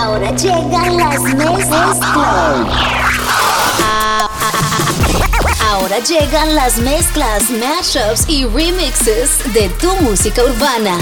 [0.00, 2.97] Ahora llegan las mezclas.
[5.70, 10.96] Ahora llegan las mezclas, mashups y remixes de tu música urbana.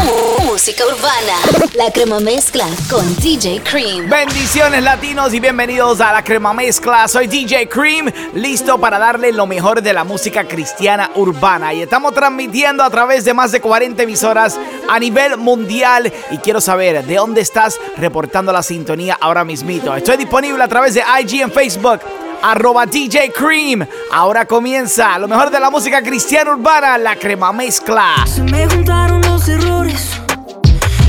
[0.44, 1.71] Música urbana.
[1.74, 4.10] La crema mezcla con DJ Cream.
[4.10, 7.06] Bendiciones latinos y bienvenidos a la crema mezcla.
[7.06, 11.72] Soy DJ Cream, listo para darle lo mejor de la música cristiana urbana.
[11.72, 14.58] Y estamos transmitiendo a través de más de 40 emisoras
[14.88, 16.12] a nivel mundial.
[16.33, 19.95] Y quiero saber de dónde estás reportando la sintonía ahora mismito.
[19.95, 22.01] Estoy disponible a través de IG en Facebook
[22.43, 23.87] arroba DJ Cream.
[24.13, 28.25] Ahora comienza lo mejor de la música cristiana urbana, la crema mezcla.
[28.27, 30.11] Se me juntaron los errores,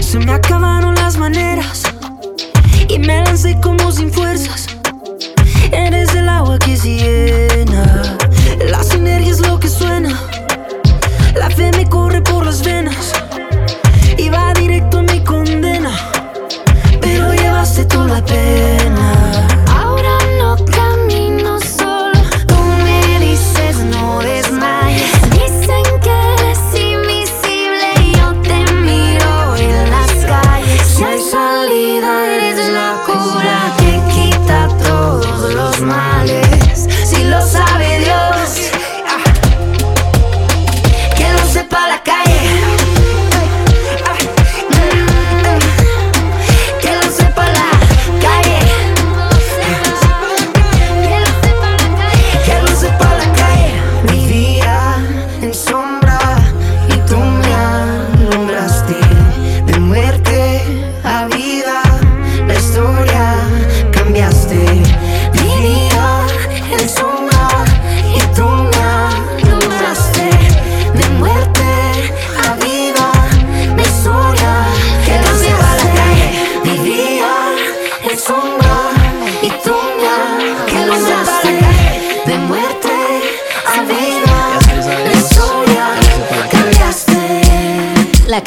[0.02, 1.84] se me acabaron las maneras
[2.88, 4.67] y me lancé como sin fuerzas.
[5.72, 8.17] Eres el agua que se llena,
[8.66, 10.17] la sinergia es lo que suena.
[11.36, 13.14] La fe me corre por las venas
[14.17, 15.91] y va directo a mi condena,
[17.02, 19.56] pero llevaste toda la pena.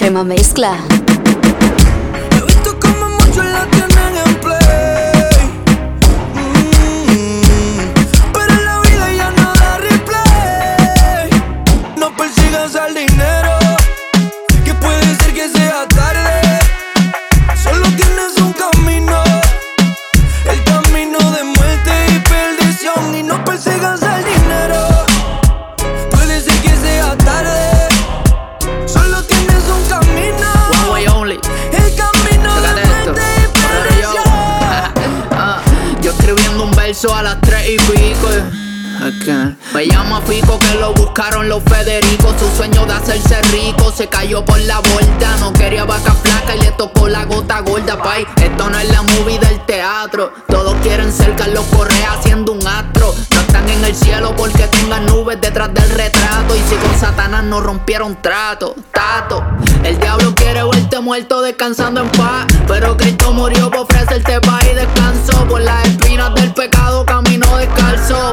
[0.01, 0.25] Crema
[39.75, 42.33] Me llama Fico que lo buscaron los Federicos.
[42.39, 45.37] Su sueño de hacerse rico se cayó por la vuelta.
[45.41, 48.25] No quería vaca flaca y le tocó la gota gorda, pay.
[48.37, 50.33] Esto no es la movie del teatro.
[50.47, 53.13] Todos quieren ser Carlos Correa haciendo un astro.
[53.35, 56.55] No están en el cielo porque tengan nubes detrás del retrato.
[56.55, 59.45] Y si con Satanás no rompieron trato, tato.
[59.83, 62.47] El diablo quiere verte muerto descansando en paz.
[62.69, 65.49] Pero Cristo murió por ofrecerte paz y descanso.
[65.49, 67.00] Por las espinas del pecado.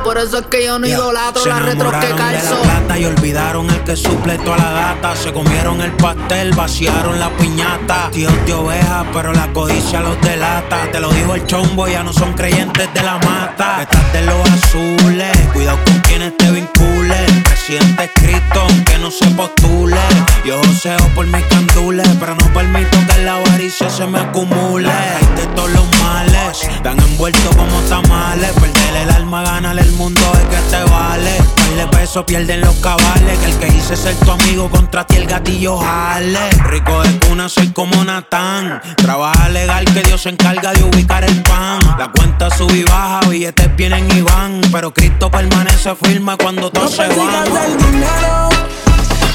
[0.07, 2.55] Por eso es que yo no idolatro las retros que calzo.
[2.97, 5.13] y olvidaron el que suple toda la gata.
[5.17, 8.09] Se comieron el pastel, vaciaron la piñata.
[8.13, 10.89] Tíos de oveja, pero la codicia los delata.
[10.93, 13.81] Te lo dijo el chombo, ya no son creyentes de la mata.
[13.81, 17.43] Estás de los azules, cuidado con quienes te vinculen.
[17.43, 20.01] Presidente Cristo, aunque no se postule.
[20.43, 24.89] Yo joseo por mis candules, pero no permito que la avaricia se me acumule.
[24.89, 28.51] Hay de todos los males, están envueltos como tamales.
[28.53, 31.37] Perder el alma, ganar el mundo es que te vale.
[31.75, 33.37] de peso pierden los cabales.
[33.39, 36.49] Que el que hice ser tu amigo contra ti el gatillo jale.
[36.69, 38.81] Rico de cuna, soy como Natán.
[38.95, 41.79] Trabaja legal que Dios se encarga de ubicar el pan.
[41.99, 44.61] La cuenta sube y baja, billetes vienen y van.
[44.71, 45.67] Pero Cristo permanece
[46.07, 47.43] firme cuando todo se va.
[47.65, 48.49] el dinero,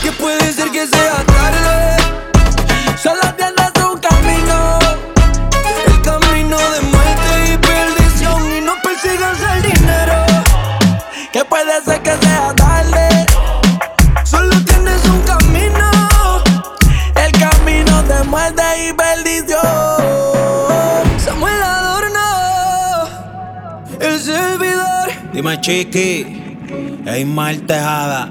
[0.02, 1.96] que puede ser que sea tarde.
[3.02, 4.78] Solo tienes un camino,
[5.86, 8.56] el camino de muerte y perdición.
[8.56, 10.24] Y no persigas el dinero,
[11.32, 13.26] que puede ser que sea tarde.
[14.24, 15.90] Solo tienes un camino,
[17.24, 19.60] el camino de muerte y perdición.
[21.18, 23.08] Samuel Adorno,
[24.00, 25.10] el servidor.
[25.34, 26.51] Dime, chiqui.
[27.06, 28.28] Ismael Tejada.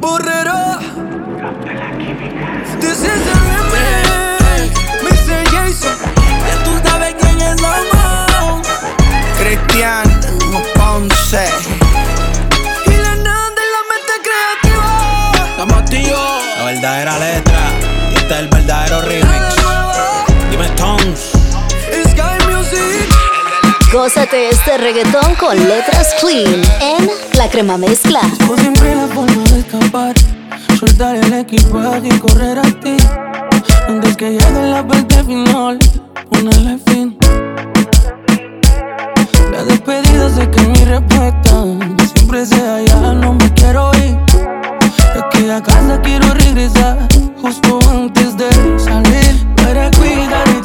[0.00, 0.78] Borrero.
[2.80, 4.70] This is the remix.
[5.04, 5.38] Mr.
[5.52, 5.96] Jason.
[6.46, 8.62] Ya tú sabes quién es Lomo.
[9.38, 10.08] Cristian
[10.74, 11.46] Ponce.
[12.86, 14.88] Y la nada de la mente creativa.
[15.58, 16.18] La Matío.
[16.58, 17.60] La verdadera letra.
[18.10, 19.21] Y este es el verdadero remix.
[23.92, 28.20] Gózate este reggaetón con letras clean en La Crema Mezcla.
[28.38, 30.14] Como siempre la forma de escapar,
[30.80, 32.96] soltar el equipaje y correr a ti.
[33.86, 35.78] Antes que llegue la parte final,
[36.30, 37.18] ponerle fin.
[39.52, 41.64] La despedida sé que mi respuesta
[42.14, 44.16] siempre sea ya, no me quiero ir.
[45.14, 46.96] Es que a casa quiero regresar
[47.42, 48.48] justo antes de
[48.78, 50.61] salir para cuidar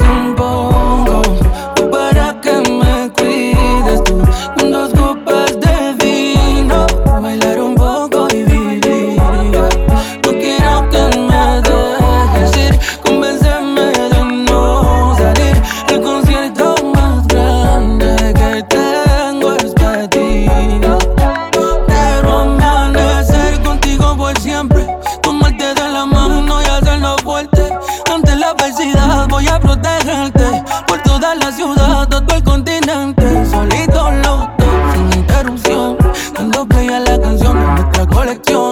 [29.60, 30.64] protegerte.
[30.86, 33.46] Por toda la ciudad, todo el continente.
[33.46, 35.96] Solitos los dos, sin interrupción.
[36.34, 38.67] Dando play la canción de nuestra colección.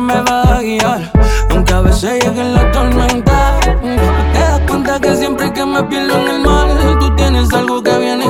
[0.00, 1.12] Me va a guiar.
[1.50, 3.58] Aunque a veces llegue la tormenta.
[3.60, 6.68] Te das cuenta que siempre que me pierdo en el mar,
[7.00, 8.27] tú tienes algo que viene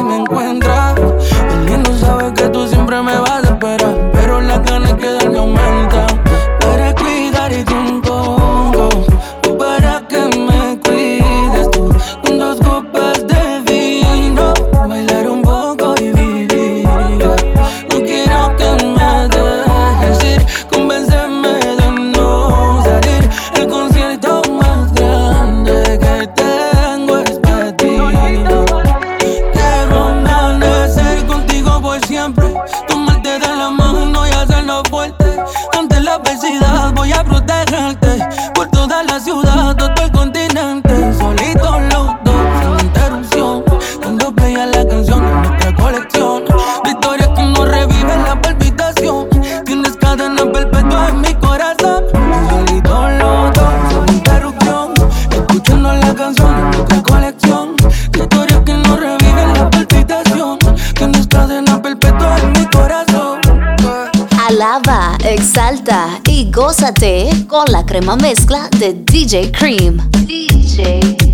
[67.48, 69.98] con la crema mezcla de DJ Cream.
[70.26, 71.27] DJ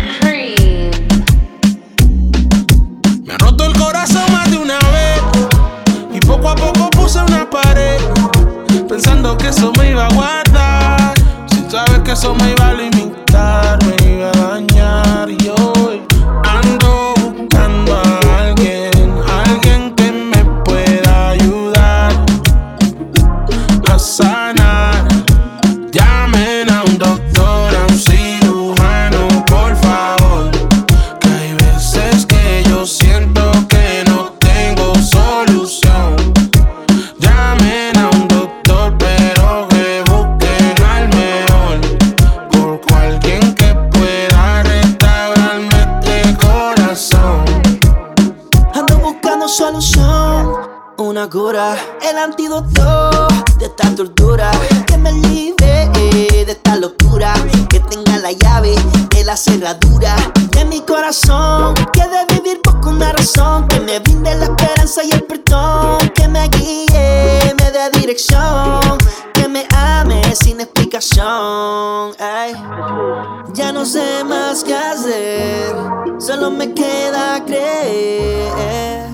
[73.85, 75.75] no sé más qué hacer,
[76.17, 79.05] solo me queda creer.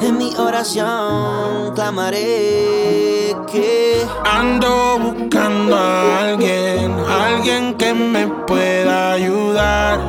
[0.00, 10.00] En mi oración clamaré que Ando buscando a alguien, alguien que me pueda ayudar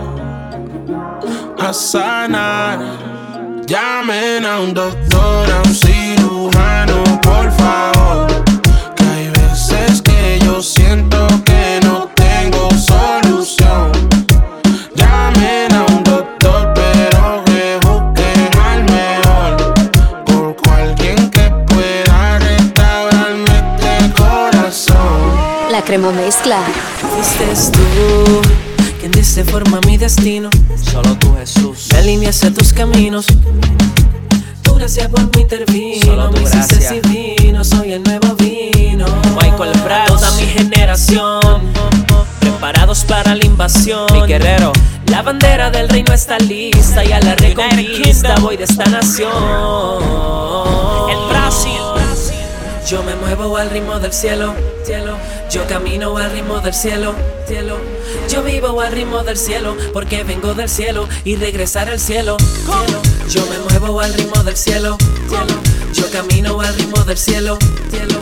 [1.59, 2.79] a sanar.
[3.67, 8.27] Llamen a un doctor, a un cirujano, por favor.
[8.95, 11.34] Que hay veces que yo siento
[25.95, 26.59] Supremo Mezcla.
[26.99, 28.41] Fuiste tú
[28.99, 30.49] quien dice forma mi destino.
[30.91, 31.87] Solo tú, Jesús.
[31.87, 33.27] Delineaste tus caminos.
[34.61, 36.05] Tú gracias por mi intervino.
[36.05, 36.91] Solo tú, gracias.
[36.91, 39.05] Me divino, soy el nuevo vino.
[39.41, 41.61] Michael Pratt, toda mi generación.
[42.41, 44.05] Preparados para la invasión.
[44.11, 44.73] Mi guerrero.
[45.07, 49.31] La bandera del reino está lista y a la reconquista voy de esta nación.
[51.09, 52.04] El Brasil.
[52.85, 54.53] Yo me muevo al ritmo del cielo,
[54.85, 55.17] cielo.
[55.49, 57.15] Yo camino al ritmo del cielo,
[57.47, 57.79] cielo.
[58.29, 62.37] Yo vivo al ritmo del cielo porque vengo del cielo y regresar al cielo.
[63.27, 65.55] Yo me muevo al ritmo del cielo, cielo.
[65.93, 67.57] Yo camino al ritmo del cielo,
[67.89, 68.21] cielo.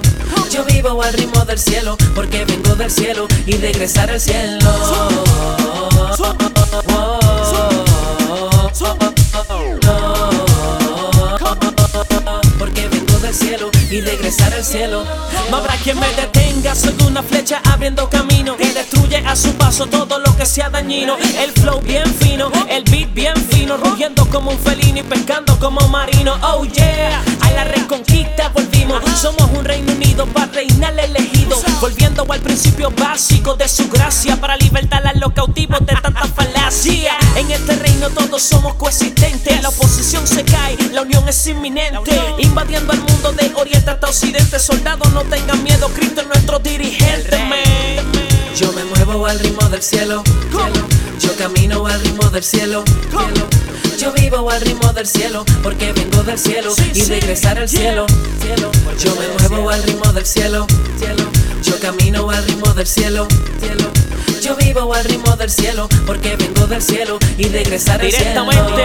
[0.49, 4.69] Yo vivo al ritmo del cielo porque vengo del cielo y regresar al cielo.
[13.33, 15.03] Cielo y regresar al cielo.
[15.49, 19.85] No habrá quien me detenga, soy una flecha abriendo camino y destruye a su paso
[19.87, 21.15] todo lo que sea dañino.
[21.39, 25.87] El flow bien fino, el beat bien fino, rugiendo como un felino y pescando como
[25.89, 26.33] marino.
[26.41, 29.01] Oh yeah, a la reconquista volvimos.
[29.19, 34.57] Somos un Reino Unido para reinar elegido, volviendo al principio básico de su gracia para
[34.57, 37.13] libertar a los cautivos de tanta falacia.
[37.35, 42.93] En este reino todos somos coexistentes, la oposición se cae, la unión es inminente, invadiendo
[42.93, 44.59] el mundo de oriente hasta occidente.
[44.59, 47.37] Soldados no tengan miedo, Cristo es nuestro dirigente.
[47.45, 47.59] man.
[48.55, 50.87] Yo me muevo al ritmo del cielo, cielo.
[51.19, 53.47] Yo camino al ritmo del cielo, cielo.
[53.97, 58.05] Yo vivo al ritmo del cielo porque vengo del cielo y regresar al cielo,
[58.41, 58.71] cielo.
[58.99, 60.67] Yo me muevo al ritmo del cielo,
[60.99, 61.23] cielo.
[61.63, 63.27] Yo camino al ritmo del cielo,
[63.59, 63.89] cielo.
[64.41, 68.43] Yo vivo al ritmo del cielo porque vengo del cielo y regresar al cielo.
[68.43, 68.83] Directamente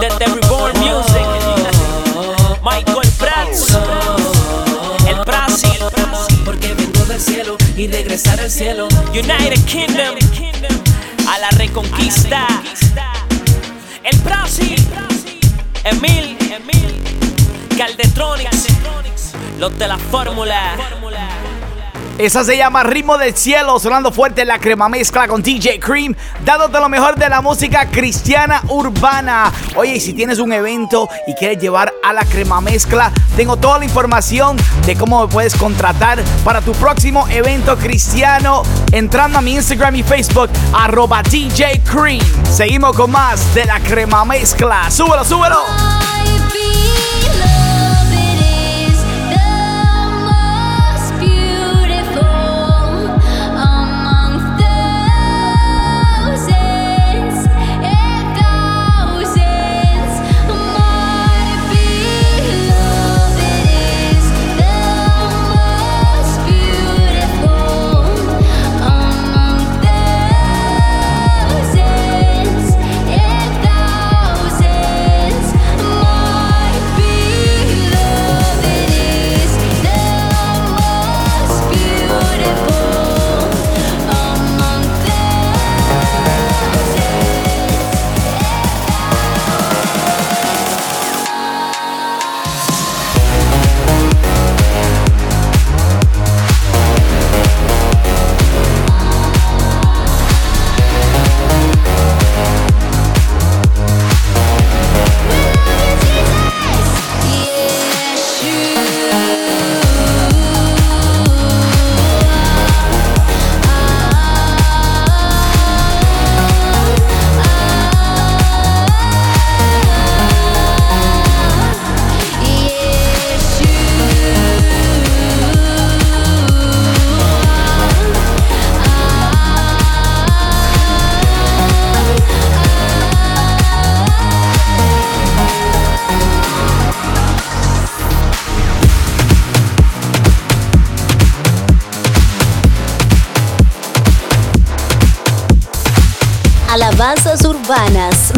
[0.00, 1.26] desde Reborn Music,
[2.62, 3.76] Michael Prats,
[5.08, 5.78] el Brasil,
[6.44, 8.88] Porque vengo del cielo y regresar al cielo.
[9.10, 10.14] United Kingdom,
[11.28, 12.46] a la reconquista,
[14.04, 14.86] el Brasil,
[15.84, 16.38] Emil,
[17.76, 18.66] Caldetronics,
[19.58, 20.76] los de la fórmula.
[22.18, 26.80] Esa se llama Ritmo del Cielo, sonando fuerte la crema mezcla con DJ Cream, dándote
[26.80, 29.52] lo mejor de la música cristiana urbana.
[29.76, 33.84] Oye, si tienes un evento y quieres llevar a la crema mezcla, tengo toda la
[33.84, 39.94] información de cómo me puedes contratar para tu próximo evento cristiano entrando a mi Instagram
[39.94, 42.26] y Facebook, arroba DJ Cream.
[42.50, 44.90] Seguimos con más de la crema mezcla.
[44.90, 45.58] Súbelo, súbelo.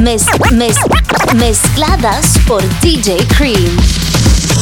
[0.01, 3.77] Mez- mez- mezcladas por DJ Cream.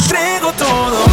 [0.02, 1.04] Entrego todo.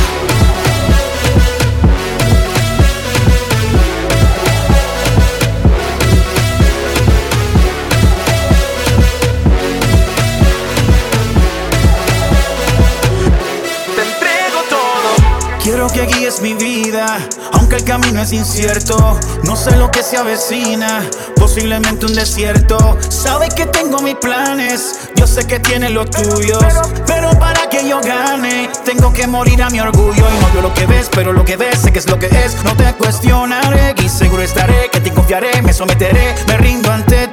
[13.96, 15.60] Te entrego todo.
[15.62, 17.18] Quiero que guíes mi vida,
[17.54, 19.20] aunque el camino es incierto.
[19.44, 21.04] No sé lo que se avecina,
[21.36, 22.98] posiblemente un desierto.
[23.26, 26.64] Sabes que tengo mis planes, yo sé que tienes los tuyos.
[27.08, 30.14] Pero para que yo gane, tengo que morir a mi orgullo.
[30.14, 32.28] Y no veo lo que ves, pero lo que ves sé que es lo que
[32.28, 32.64] es.
[32.64, 36.36] No te cuestionaré y seguro estaré, que te confiaré, me someteré.
[36.48, 37.25] Me rindo ante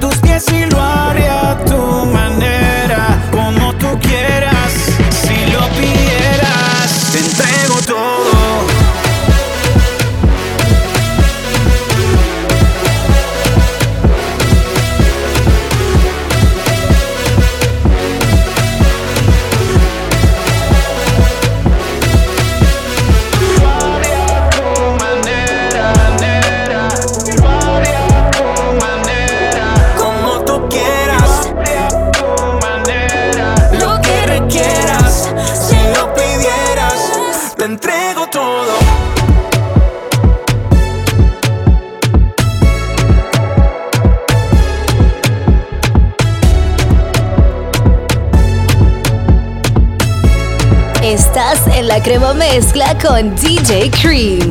[53.03, 54.42] con DJ Creed.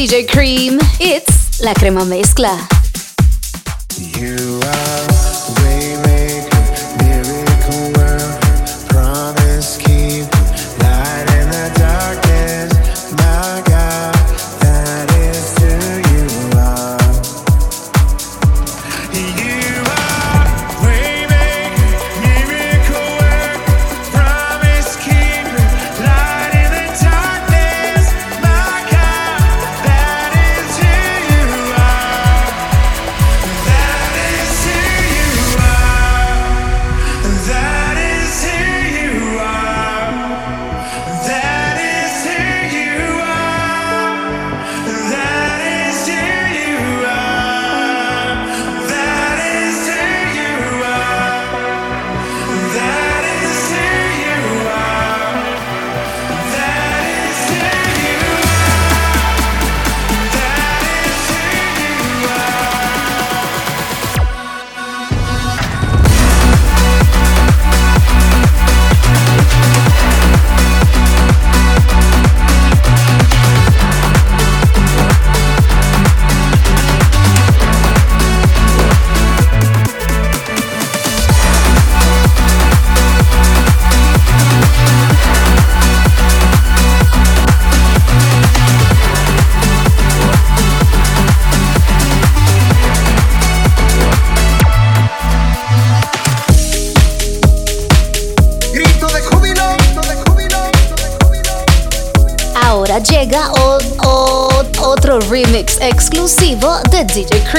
[0.00, 0.78] DJ Cream.
[0.98, 2.69] It's La Crema Mezcla.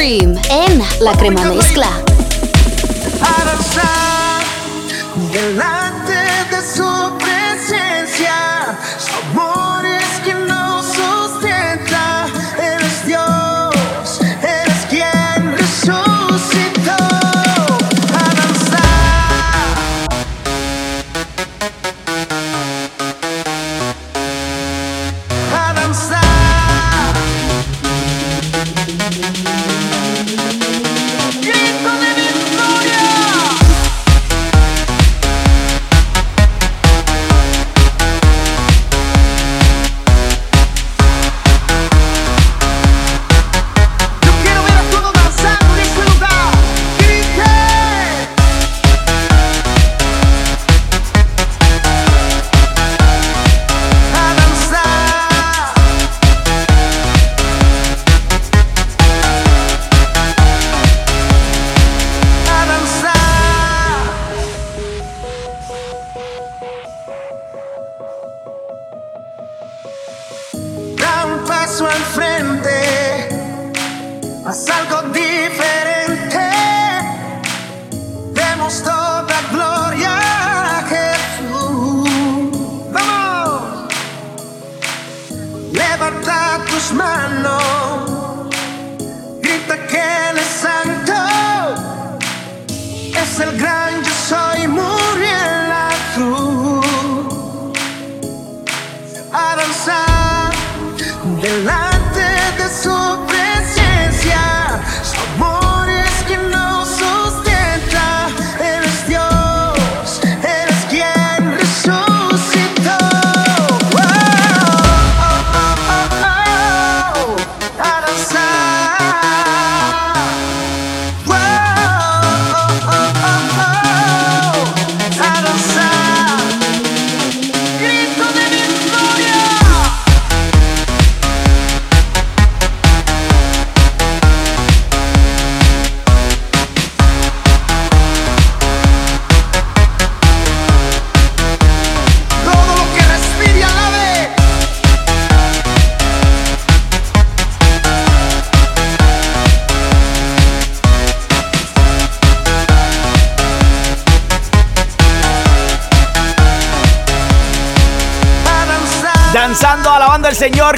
[0.04, 1.91] En La Crema Mezcla.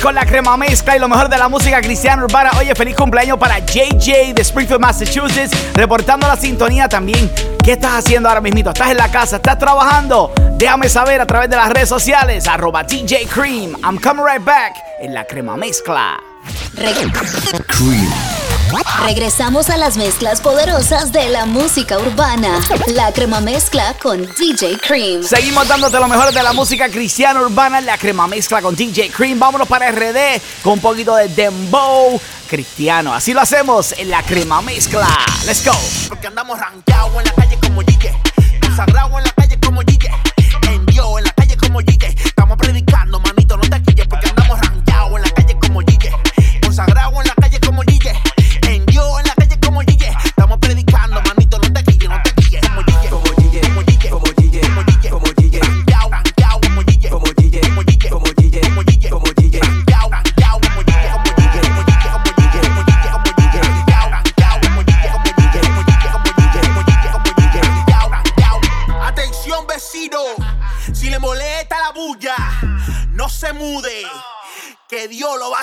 [0.04, 2.52] Con la crema mezcla y lo mejor de la música cristiana urbana.
[2.60, 7.32] Oye, feliz cumpleaños para JJ de Springfield, Massachusetts, reportando la sintonía también.
[7.64, 8.72] ¿Qué estás haciendo ahora mismito?
[8.72, 9.38] ¿Estás en la casa?
[9.38, 10.34] ¿Estás trabajando?
[10.58, 13.78] Déjame saber a través de las redes sociales, arroba DJ Cream.
[13.82, 16.20] I'm coming right back en la crema mezcla.
[19.06, 22.60] Regresamos a las mezclas poderosas de la música urbana.
[22.88, 25.24] La crema mezcla con DJ Cream.
[25.24, 29.40] Seguimos dándote lo mejor de la música cristiana urbana la crema mezcla con DJ Cream.
[29.40, 33.14] Vámonos para RD con un poquito de dembow cristiano.
[33.14, 35.08] Así lo hacemos en la crema mezcla.
[35.46, 35.74] Let's go.
[36.10, 37.82] Porque andamos rankeados en la calle como
[39.20, 39.33] en la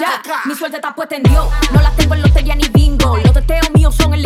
[0.01, 1.47] Ya, mi suerte está puesta en Dios.
[1.73, 3.19] No la tengo en lotería ni bingo.
[3.19, 4.23] Los teteos míos son el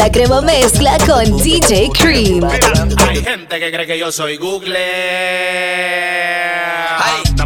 [0.00, 2.48] la crema mezcla con DJ Cream.
[3.06, 4.78] Hay gente que cree que yo soy Google.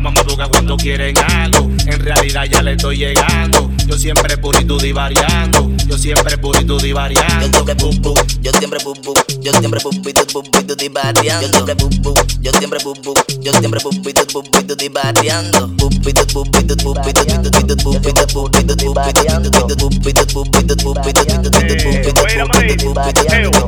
[0.00, 1.68] Mamá busca cuando quieren algo.
[1.86, 3.72] En realidad ya le estoy llegando.
[3.86, 5.68] Yo siempre purito divariando.
[5.88, 7.44] Yo siempre purito divariando.
[7.44, 10.02] Yo siempre bum bum, yo siempre bum bum, yo siempre bum
[10.76, 11.46] di barriando.
[11.48, 11.90] Yo siempre bum,
[12.40, 12.94] yo siempre bum,
[13.40, 15.68] yo siempre bum bum di barriando.
[15.68, 18.14] Bum bum bum bum bum bum bum bum bum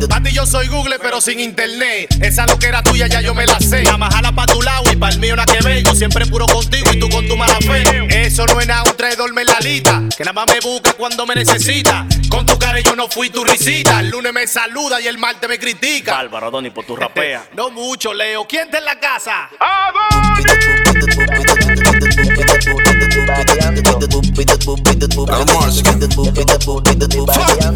[0.08, 2.14] Para ti yo soy Google, pero sin internet.
[2.20, 3.82] Esa lo que era tuya ya yo me la sé.
[3.82, 5.82] La majala pa' tu lado y para el mío nada que ver.
[5.82, 7.82] Yo siempre puro contigo y tú con tu mala fe.
[8.26, 10.02] Eso no es nada, un traidor me la lita.
[10.16, 12.06] Que nada más me busca cuando me necesita.
[12.28, 14.00] Con tu cara yo no fui tu risita.
[14.00, 16.12] El lunes me saluda y el martes me critica.
[16.12, 17.48] Bárbaro, Donny, por tu rapea.
[17.56, 18.46] No mucho, Leo.
[18.46, 19.48] ¿Quién está en la casa?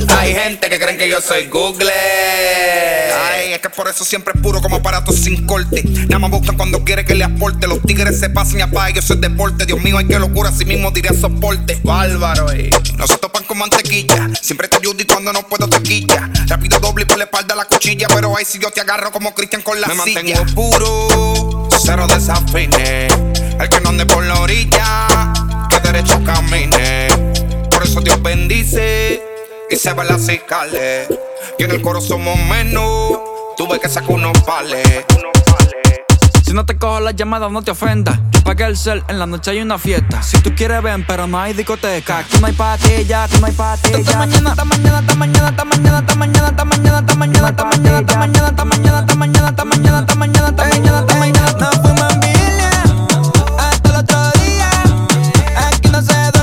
[0.09, 1.91] Hay gente que creen que yo soy Google.
[1.91, 5.83] Ay, es que por eso siempre es puro como aparato sin corte.
[5.85, 7.67] Nada más buscan cuando quiere que le aporte.
[7.67, 9.67] Los tigres se pasan y apagan, eso es deporte.
[9.67, 11.81] Dios mío, hay que locura, así mismo diría soporte.
[11.83, 12.71] Bárbaro, eh.
[12.97, 14.29] No se topan con mantequilla.
[14.41, 16.31] Siempre te ayudo y cuando no puedo te quilla.
[16.47, 19.35] Rápido doble y por la espalda la cuchilla, pero ahí si yo te agarro como
[19.35, 23.13] Cristian con la Me mantengo puro, cero desafines.
[23.59, 25.07] El que no ande por la orilla,
[25.69, 27.09] que derecho camine.
[27.71, 29.23] Por eso Dios bendice
[29.71, 31.09] y se va las cicales.
[31.59, 33.19] Y en el coro somos menos,
[33.57, 35.05] tuve que sacar unos pales.
[36.51, 38.19] Si no te cojo las llamadas, no te ofendas.
[38.45, 40.21] Yo el cel, en la noche hay una fiesta.
[40.21, 42.19] Si tú quieres ven, pero no hay discoteca.
[42.19, 43.99] Aquí no hay patilla, aquí no hay patilla.
[43.99, 47.65] Esta mañana, esta mañana, esta mañana, esta mañana, esta mañana, esta mañana, esta mañana, esta
[47.65, 51.53] mañana, esta mañana, esta mañana, esta mañana, esta mañana, esta mañana, esta mañana, esta mañana,
[51.61, 52.41] no fuimos en.
[53.57, 54.71] Hasta el otro día.
[55.69, 56.40] Aquí no se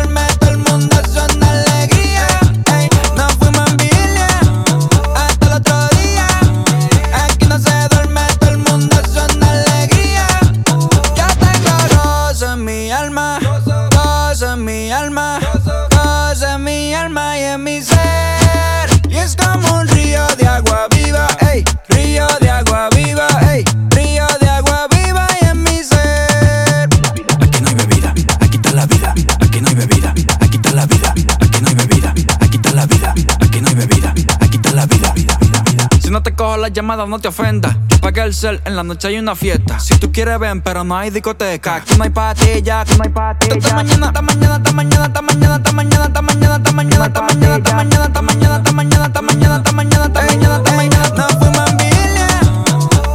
[36.28, 37.78] te cojo las llamadas, no te ofendas.
[37.88, 39.80] Yo pagué el cel, en la noche hay una fiesta.
[39.80, 41.76] Si tú quieres ven, pero no hay discoteca.
[41.76, 43.56] Aquí no hay patilla, aquí no hay patilla.
[43.56, 47.32] Esta mañana, esta mañana, esta mañana, esta mañana, esta mañana, esta mañana, esta mañana, esta
[47.32, 50.76] mañana, esta mañana, esta mañana, esta mañana, esta mañana, esta mañana, esta mañana, mañana.
[50.76, 50.94] No en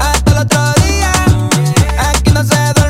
[0.01, 1.13] hasta el otro día.
[2.09, 2.82] Aquí no se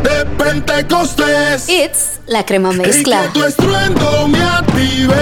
[0.00, 1.68] de Pentecostés.
[1.68, 3.22] It's la crema Y mezcla.
[3.22, 5.14] que tu estruendo me active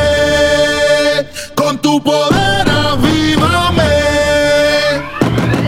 [1.55, 3.83] con tu poder avívame.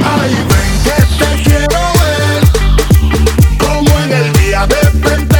[0.04, 2.42] Ay, ven que te quiero ver
[3.58, 5.33] como en el día de Pentecostés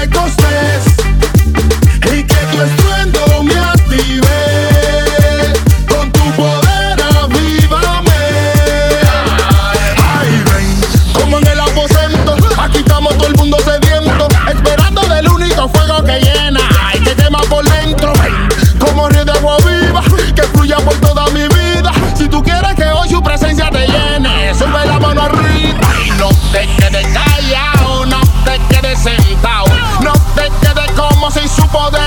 [20.79, 21.93] por toda mi vida.
[22.15, 25.81] Si tú quieres que hoy su presencia te llene, sube la mano arriba
[26.19, 29.67] no te quedes callado, no te quedes sentado,
[30.03, 32.04] no te quedes como si su poder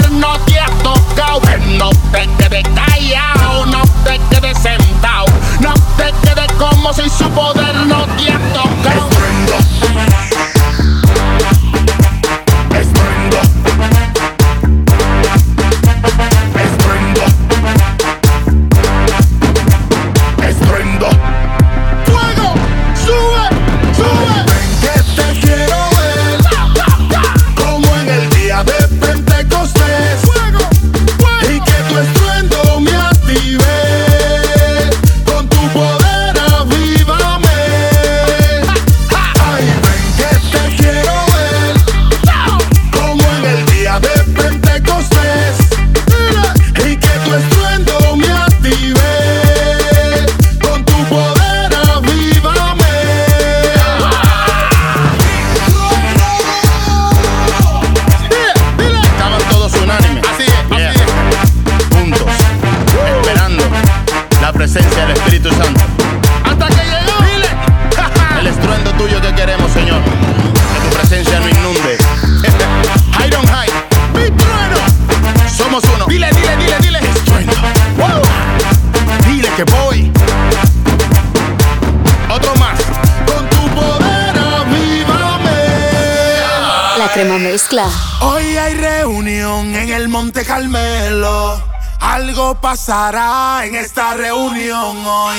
[92.87, 95.35] pasará en esta reunión hoy.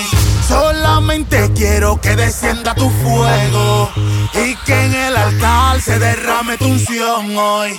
[0.46, 3.90] Solamente quiero que descienda tu fuego
[4.34, 7.74] y que en el altar se derrame tu unción hoy.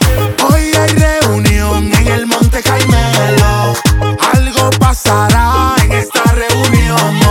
[0.52, 3.76] Hoy hay reunión en el Monte Carmelo.
[4.34, 7.29] Algo pasará en esta reunión hoy.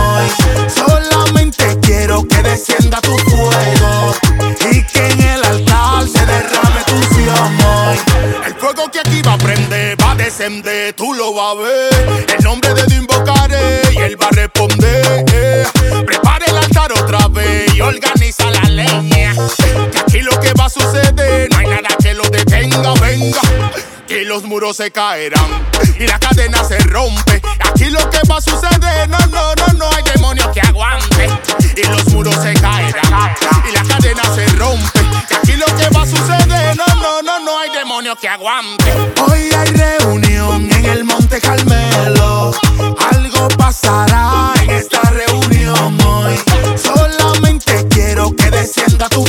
[10.95, 12.25] Tú lo vas a ver.
[12.37, 15.25] El nombre de Dios invocaré y él va a responder.
[16.05, 19.33] Prepare el altar otra vez y organiza la leña.
[19.91, 23.41] Que aquí lo que va a suceder, no hay nada que lo detenga, venga.
[24.07, 25.67] Que los muros se caerán
[25.99, 27.41] y la cadena se rompe.
[27.59, 31.29] Aquí lo que va a suceder, no, no, no, no hay demonio que aguante.
[31.75, 33.35] Y los muros se caerán
[33.67, 34.99] y la cadena se rompe.
[35.37, 36.38] Aquí lo que va a suceder,
[38.15, 38.91] que aguante.
[39.27, 42.51] Hoy hay reunión en el Monte Carmelo.
[43.11, 46.35] Algo pasará en esta reunión hoy.
[46.75, 49.23] Solamente quiero que descienda tu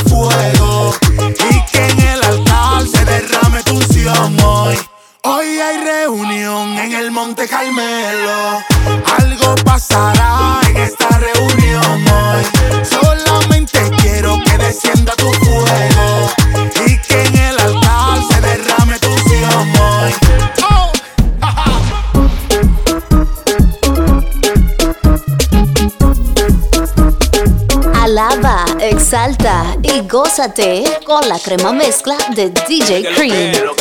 [29.11, 33.53] Exalta y gózate con la crema mezcla de DJ Cream.
[33.65, 33.77] Los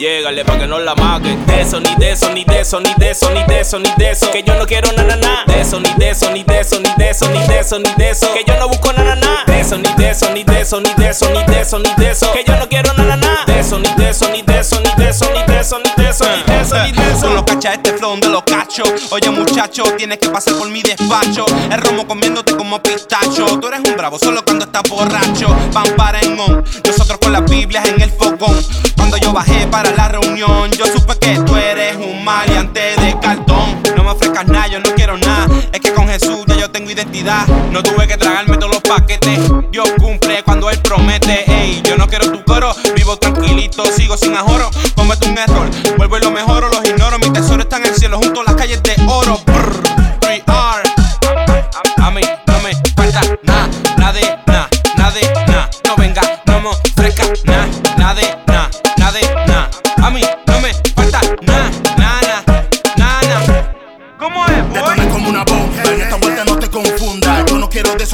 [0.00, 1.44] Llégale pa' que no la maquen.
[1.44, 3.90] De eso, ni de eso, ni de eso, ni de eso, ni de eso, ni
[3.98, 4.30] de eso.
[4.30, 5.44] Que yo no quiero na na na.
[5.46, 7.94] De eso, ni de eso, ni de eso, ni de eso, ni de eso, ni
[7.98, 8.32] de eso.
[8.32, 9.44] Que yo no busco na na na.
[9.46, 11.94] De eso, ni de eso, ni de eso, ni de eso, ni de eso, ni
[11.98, 12.32] de eso.
[12.32, 13.44] Que yo no quiero na na na.
[13.46, 16.02] De eso, ni de eso, ni de eso, ni de eso, ni de eso, ni
[16.02, 17.20] de eso, ni de eso, ni de eso.
[17.20, 18.88] Con los cachas este flow de los cachos.
[19.10, 21.44] Oye, muchacho, tienes que pasar por mi despacho.
[21.70, 23.44] El romo comiéndote como pistacho.
[23.60, 25.54] Tú eres un bravo solo cuando estás borracho.
[25.74, 26.64] Van para en on.
[26.86, 28.56] Nosotros con las Biblias en el fogón.
[28.96, 33.82] Cuando yo bajé para la reunión, yo supe que tú eres un maleante de cartón.
[33.94, 35.46] No me ofrezcas nada, yo no quiero nada.
[35.72, 37.46] Es que con Jesús ya yo tengo identidad.
[37.70, 39.38] No tuve que tragarme todos los paquetes.
[39.70, 41.44] Dios cumple cuando Él promete.
[41.50, 42.74] Ey, yo no quiero tu coro.
[42.96, 44.70] Vivo tranquilito, sigo sin ajoro.
[44.94, 47.18] Cometo un error, vuelvo y lo mejoro, los ignoro.
[47.18, 49.40] Mi tesoro está en el cielo junto a las calles de oro.
[49.46, 49.82] Brr,
[50.20, 50.82] 3R.
[52.02, 55.70] A mí no me falta nada, nada de nada, nada de nada.
[55.86, 59.70] No venga, no me ofrezca nada, nada de nada, nada de nada.
[60.02, 61.70] A mí no me falta nada,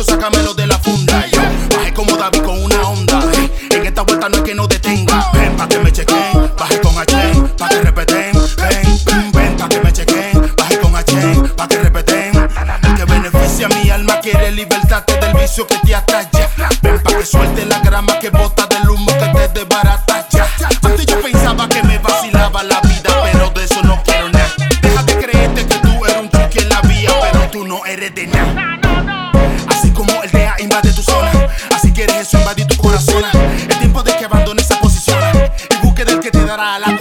[0.00, 1.26] eso, sácamelo de la funda.
[1.32, 1.40] Yo
[1.74, 3.20] bajé como David con una onda.
[3.70, 5.30] En esta vuelta no es que no detenga.
[5.32, 6.52] Ven pa' que me chequen.
[6.58, 7.16] Bajé con H,
[7.56, 8.32] pa' que repeten.
[8.32, 10.54] Ven, ven, ven pa' que me chequen.
[10.54, 11.14] Bajé con H,
[11.56, 12.48] pa' que repeten.
[12.82, 16.50] El que beneficia a mi alma quiere libertarte del vicio que te atalla.
[16.82, 20.15] Ven pa' que suelte la grama que bota del humo que te desbarata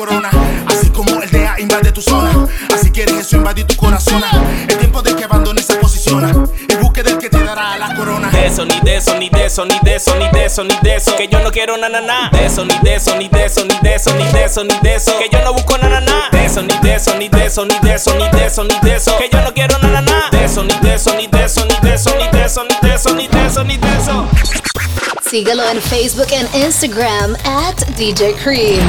[0.05, 0.29] corona.
[0.67, 2.31] Así como el DEA invade tu zona,
[2.73, 4.21] así quieres eso invadir tu corazón.
[4.67, 8.29] Es tiempo de que abandones esa posición y busque del que te dará la corona.
[8.29, 10.75] De eso, ni de eso, ni de eso, ni de eso, ni de eso, ni
[10.81, 11.15] de eso.
[11.15, 12.29] Que yo no quiero na na na.
[12.31, 14.79] De eso, ni de eso, ni de eso, ni de eso, ni de eso, ni
[14.79, 15.17] de eso.
[15.17, 16.29] Que yo no busco na na na.
[16.31, 18.79] De eso, ni de eso, ni de eso, ni de eso, ni de eso, ni
[18.79, 19.17] de eso.
[19.17, 20.29] Que yo no quiero na na na.
[20.31, 22.87] De eso, ni de eso, ni de eso, ni de eso, ni de eso, ni
[22.87, 24.27] de eso, ni de eso, ni de eso.
[25.29, 28.87] Síguelo en Facebook e Instagram at DJ Cream.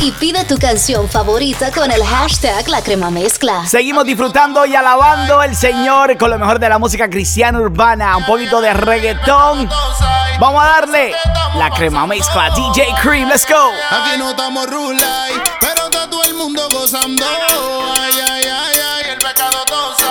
[0.00, 3.66] Y pide tu canción favorita con el hashtag La Crema Mezcla.
[3.66, 8.24] Seguimos disfrutando y alabando al Señor con lo mejor de la música cristiana urbana, un
[8.24, 9.68] poquito de reggaetón.
[10.40, 11.14] Vamos a darle
[11.56, 13.70] la crema mezcla DJ Cream, let's go.
[13.90, 17.26] Aquí no estamos rulay, pero está todo el mundo gozando.
[17.26, 20.02] Ay, ay, ay, ay, el pecado todos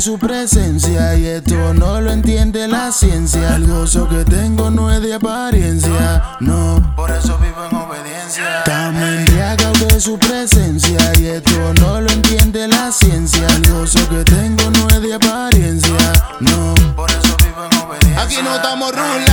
[0.00, 3.56] su presencia y esto no lo entiende la ciencia.
[3.56, 6.94] El gozo que tengo no es de apariencia, no.
[6.96, 8.60] Por eso vivo en obediencia.
[8.60, 13.46] Estamos embriagados de su presencia y esto no lo entiende la ciencia.
[13.48, 16.74] El gozo que tengo no es de apariencia, no.
[16.96, 18.22] Por eso vivo en obediencia.
[18.22, 19.29] Aquí no estamos rulay,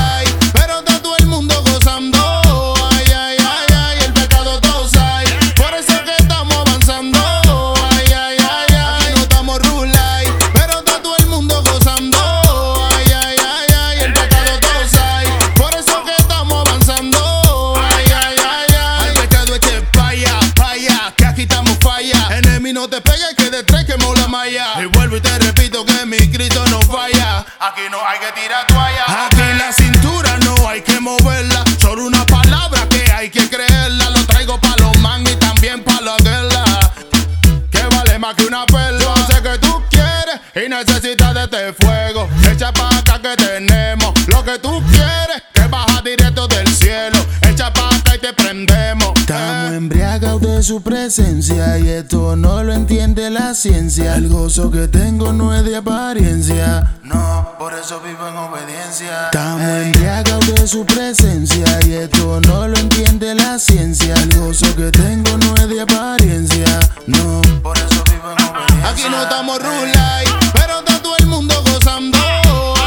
[40.65, 42.27] y necesitas de este fuego.
[42.51, 47.17] Echa pa' acá que tenemos lo que tú quieres, que baja directo del cielo.
[47.41, 49.11] Echa pa' acá y te prendemos.
[49.15, 54.15] Estamos embriagados de su presencia y esto no lo entiende la ciencia.
[54.15, 59.25] El gozo que tengo no es de apariencia, no, por eso vivo en obediencia.
[59.25, 64.15] Estamos embriagados de su presencia y esto no lo entiende la ciencia.
[64.15, 68.36] El gozo que tengo no es de apariencia, no, por eso vivo en obediencia.
[68.85, 72.17] Aquí no estamos rulay, pero está todo el mundo gozando.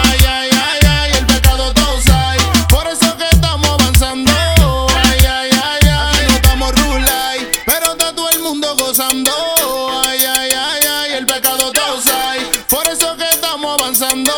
[0.05, 2.39] Ay, ay, ay, ay, el pecado todos hay.
[2.69, 4.33] Por eso que estamos avanzando.
[5.05, 9.33] Ay, ay, ay, ay, no estamos rulay, pero está todo el mundo gozando.
[10.07, 12.41] Ay, ay, ay, ay, el pecado todos hay.
[12.69, 14.33] Por eso que estamos avanzando.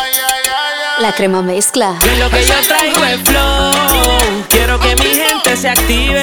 [0.00, 1.02] Ay, ay, ay, ay.
[1.02, 1.96] La crema mezcla.
[2.00, 4.44] Que lo que yo traigo es flow.
[4.48, 6.22] Quiero que mi gente se active.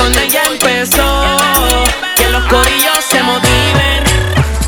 [0.00, 1.36] Reggaeton ya empezó.
[2.16, 4.04] Que los corillos se motiven.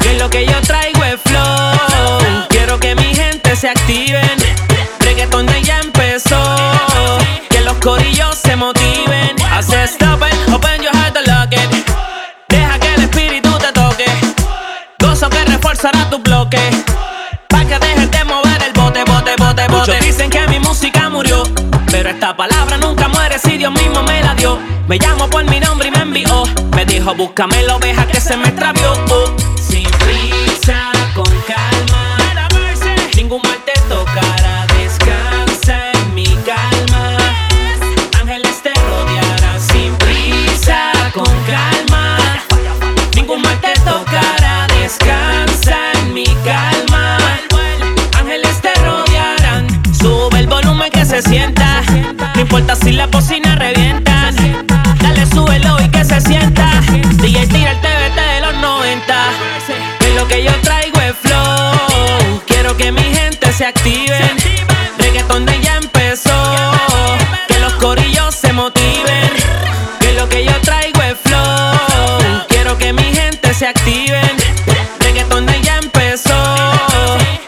[0.01, 2.47] Que lo que yo traigo es flow.
[2.49, 4.37] Quiero que mi gente se activen.
[5.01, 6.79] Reggaeton ya empezó.
[7.49, 9.35] Que los corillos se motiven.
[9.51, 11.87] Hace stop it, open your heart and lock it.
[12.49, 14.07] Deja que el espíritu te toque.
[14.99, 16.59] Gozo que reforzará tu bloque.
[17.49, 19.93] Pa' que dejes de mover el bote, bote, bote, bote.
[19.93, 21.43] Muchos dicen que mi música murió.
[21.91, 24.32] Pero esta palabra nunca muere si Dios mismo me la
[24.89, 26.43] Me llamo por mi nombre y me envió.
[26.75, 28.93] Me dijo, búscame la oveja que se me extravió.
[29.09, 29.33] Oh.
[29.57, 32.17] Sin prisa, con calma.
[33.17, 34.67] Ningún mal te tocará.
[34.77, 37.17] Descansa en mi calma.
[38.21, 39.61] Ángeles te rodearán.
[39.61, 42.19] Sin prisa, con calma.
[43.15, 44.67] Ningún mal te tocará.
[44.81, 47.17] Descansa en mi calma.
[48.19, 49.69] Ángeles te rodearán.
[49.95, 51.83] Sube el volumen que se sienta.
[52.35, 53.42] No importa si la bocina
[60.33, 62.41] Que yo traigo es flow.
[62.47, 64.19] Quiero que mi gente se active.
[64.97, 66.33] Reggaeton de ya empezó.
[67.49, 69.31] Que los corillos se motiven.
[70.01, 72.47] Que lo que yo traigo es flow.
[72.49, 74.31] Quiero que mi gente se activen.
[75.01, 76.73] Reggaeton de ya empezó.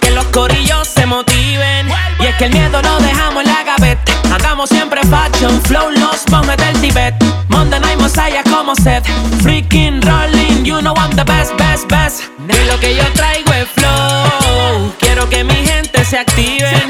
[0.03, 1.89] Que los corillos se motiven.
[2.21, 4.13] Y es que el miedo lo dejamos en la gaveta.
[4.31, 7.15] Hagamos siempre fashion, flow, los monjes del Tibet.
[7.49, 9.05] Monday Night Messiah como set.
[9.43, 12.23] Freaking rolling, you know I'm the best, best, best.
[12.39, 14.93] Y lo que yo traigo es flow.
[15.01, 16.89] Quiero que mi gente se activen.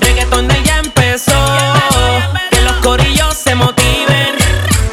[0.00, 1.38] Reggaeton de ya empezó.
[2.50, 4.32] Que los corillos se motiven.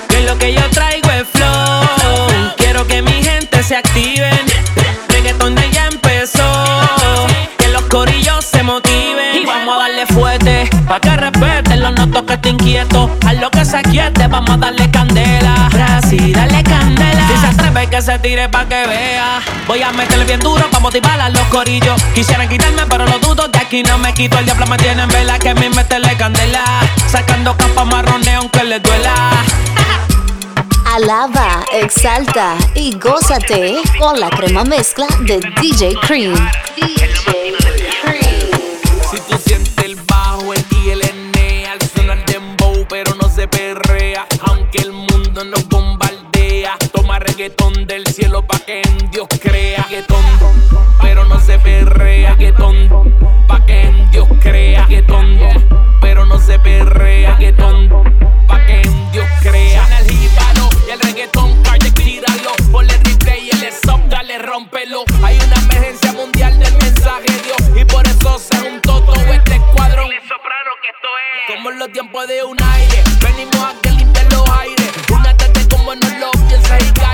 [0.09, 2.53] Que lo que yo traigo es flow.
[2.57, 4.41] Quiero que mi gente se activen.
[5.07, 6.47] Reggaeton de ya empezó.
[7.57, 9.41] Que los corillos se motiven.
[9.41, 10.69] Y vamos a darle fuerte.
[10.87, 11.50] Pa' que respeten
[12.01, 13.09] los notos que te inquieto.
[13.25, 15.69] A lo que se quiete, vamos a darle candela.
[15.97, 17.27] Así, dale candela.
[17.27, 19.41] Si se atreve que se tire pa' que vea.
[19.67, 22.01] Voy a meterle bien duro pa' motivar a los corillos.
[22.15, 23.47] Quisieran quitarme, pero lo dudo.
[23.47, 24.37] De aquí no me quito.
[24.39, 25.37] El diablo me tiene en vela.
[25.37, 26.63] Que a mí meterle candela.
[27.07, 29.13] Sacando capa marrones aunque le duela.
[30.93, 36.35] Alaba, exalta y gózate con la crema mezcla de DJ Cream.
[36.75, 36.95] Si
[48.21, 49.83] cielo pa' que en Dios crea.
[49.89, 50.23] Reggaetón,
[51.01, 52.35] pero no se perrea.
[52.35, 53.17] Reggaetón,
[53.47, 54.85] pa' que en Dios crea.
[54.85, 55.39] Reggaetón,
[56.01, 57.35] pero no se perrea.
[57.35, 57.89] Reggaetón,
[58.47, 59.85] pa' que en Dios crea.
[59.85, 62.51] Suena el jíbaro y el reggaetón, calle, tíralo.
[62.71, 65.03] Ponle replay y el stop, dale, rómpelo.
[65.23, 70.09] Hay una emergencia mundial del mensaje Dios y por eso se juntó todo este escuadrón.
[71.47, 74.91] Como en los tiempos de un aire, venimos a que limpien los aires.
[75.11, 77.10] Una tete como no lo piensa y.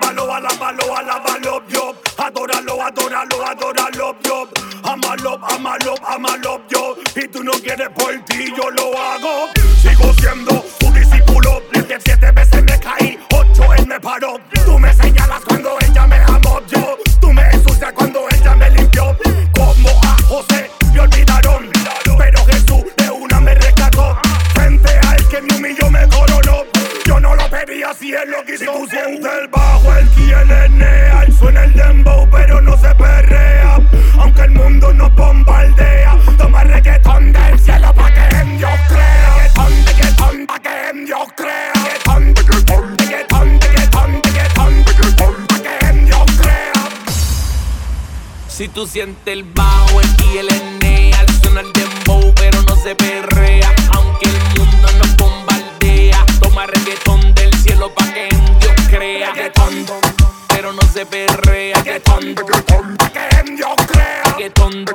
[0.00, 1.94] Alábalo, alábalo, alábalo, yo.
[2.18, 4.48] Adóralo, adóralo, adóralo, yo.
[4.84, 6.96] Amalo, amalo, amalo, yo.
[7.16, 9.67] Y tú no quieres por ti, yo lo hago.
[48.78, 53.74] Tú sientes el bajo, el y el N, al sonar dembow, pero no se perrea.
[53.94, 58.28] Aunque el mundo nos bombardea, toma reggaetón del cielo pa' que
[58.60, 59.32] Dios crea.
[59.52, 59.98] Tonto,
[60.46, 61.82] pero no se perrea.
[61.82, 64.36] Que tonto, que Dios crea.
[64.36, 64.94] Que tonto,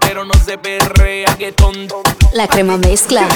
[0.00, 1.36] pero no se perrea.
[1.36, 2.02] Que tonto.
[2.32, 3.28] La crema mezcla.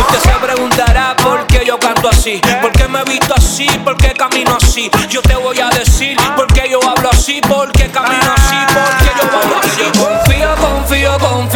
[0.00, 3.96] Usted se preguntará por qué yo canto así, por qué me he visto así, por
[3.96, 4.90] qué camino así.
[5.08, 8.98] Yo te voy a decir por qué yo hablo así, por qué camino así, por
[8.98, 9.05] qué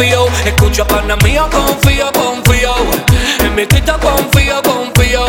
[0.01, 0.27] confío, confío.
[0.45, 2.73] Escucha, pana mío, confío, confío.
[3.39, 5.25] En mi Cristo confío, confío.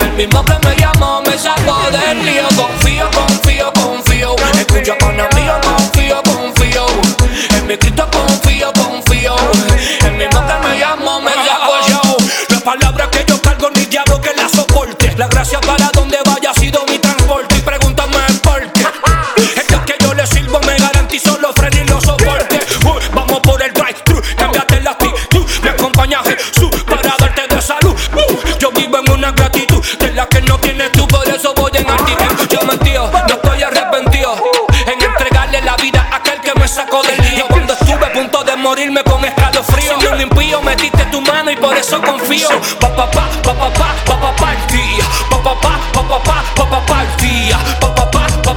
[0.00, 2.46] El mismo que me llamó me sacó del lío.
[2.56, 4.36] Confío, confío, confío.
[4.58, 6.86] Escucha, pana mío, confío, confío.
[7.56, 9.36] En mi Cristo confío, confío.
[10.04, 12.16] El mismo que me llamó me sacó yo.
[12.48, 15.14] La palabra que yo cargo ni diablo que la soporte.
[15.16, 15.91] La gracia para
[42.32, 42.48] confío.
[42.80, 44.48] Pa pa pa pa pa pa pa pa pa.
[45.30, 47.04] Pa pa pa pa pa pa pa pa pa.
[47.80, 48.54] Pa pa pa pa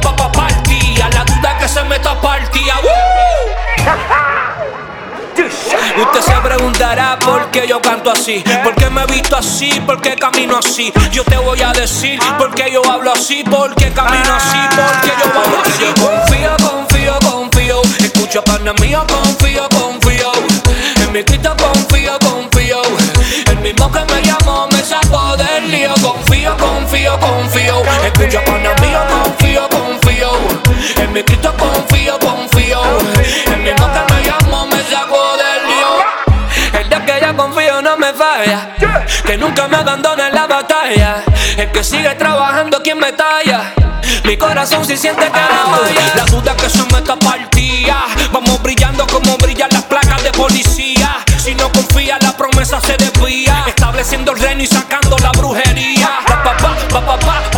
[0.00, 0.48] pa pa pa.
[0.98, 2.74] La duda que se meta partía.
[5.96, 10.14] Usted se preguntará por qué yo canto así, por qué me visto así, por qué
[10.16, 10.92] camino así.
[11.10, 15.00] Yo te voy a decir por qué yo hablo así, por qué camino así, por
[15.00, 15.84] qué yo hablo así.
[16.00, 17.82] Confío, confío, confío.
[17.98, 20.32] Escucha, pana mío, confío, confío.
[21.02, 21.77] En mi Cristo confío.
[28.08, 30.30] escucha pana mío, confío, confío.
[30.96, 32.80] En mi Cristo confío, confío.
[33.46, 36.80] En mi boca me llamo, me saco del lío.
[36.80, 38.74] El día que ya confío no me falla.
[39.24, 41.22] Que nunca me abandone en la batalla.
[41.56, 43.74] El que sigue trabajando, quien me talla.
[44.24, 45.80] Mi corazón si siente que ah,
[46.16, 48.06] La duda que son esta partida.
[48.32, 51.24] Vamos brillando como brillan las placas de policía.
[51.36, 53.64] Si no confía, la promesa se desvía.
[53.66, 56.20] Estableciendo el reino y sacando la brujería.
[56.26, 56.56] Pa, pa,
[57.18, 57.57] pa,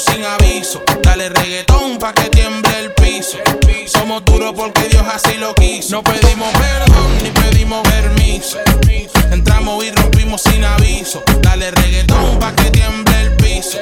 [0.00, 0.82] sin aviso.
[1.02, 3.38] Dale reggaetón pa' que tiemble el piso.
[3.86, 5.96] Somos duros porque Dios así lo quiso.
[5.96, 8.58] No pedimos perdón ni pedimos permiso.
[9.30, 11.22] Entramos y rompimos sin aviso.
[11.40, 13.78] Dale reggaetón pa' que tiemble el piso.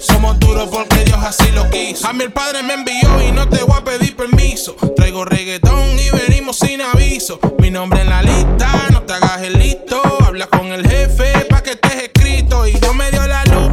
[0.00, 2.06] Somos duros porque Dios así lo quiso.
[2.06, 4.74] A mí el Padre me envió y no te voy a pedir permiso.
[4.96, 7.38] Traigo reggaetón y venimos sin aviso.
[7.58, 10.00] Mi nombre en la lista, no te hagas el listo.
[10.26, 12.66] Habla con el jefe pa' que estés escrito.
[12.66, 13.70] Y Dios me dio la luz,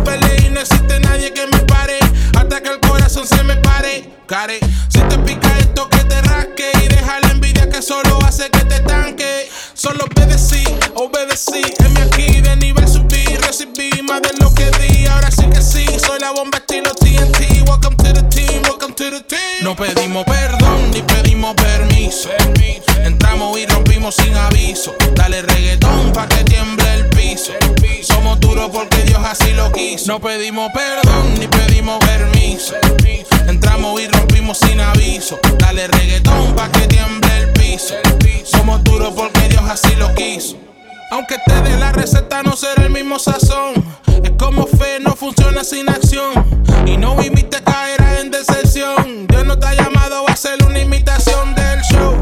[0.56, 2.00] no existe nadie que me pare.
[2.38, 4.10] Hasta que el corazón se me pare.
[4.26, 6.72] Care, si te pica esto que te rasque.
[6.82, 9.50] Y deja la envidia que solo hace que te tanque.
[9.76, 10.64] Solo obedecí,
[10.96, 11.62] obedecí.
[11.80, 15.06] En aquí de nivel subí, recibí más de lo que di.
[15.06, 17.68] Ahora sí que sí, soy la bomba estilo TNT.
[17.68, 19.64] Welcome to the team, welcome to the team.
[19.64, 22.30] No pedimos perdón ni pedimos permiso.
[23.04, 24.96] Entramos y rompimos sin aviso.
[25.14, 27.52] Dale reggaetón pa' que tiemble el piso.
[28.02, 30.08] Somos duros porque Dios así lo quiso.
[30.08, 32.76] No pedimos perdón ni pedimos permiso.
[33.46, 35.38] Entramos y rompimos sin aviso.
[35.60, 37.96] Dale reggaetón pa' que tiemble el piso.
[38.46, 40.65] Somos duros porque Dios así lo quiso.
[41.12, 43.74] Aunque te dé la receta, no será el mismo sazón.
[44.24, 46.34] Es como fe, no funciona sin acción.
[46.86, 49.28] Y no imites caerás en decepción.
[49.28, 52.16] Dios no te ha llamado a hacer una imitación del show.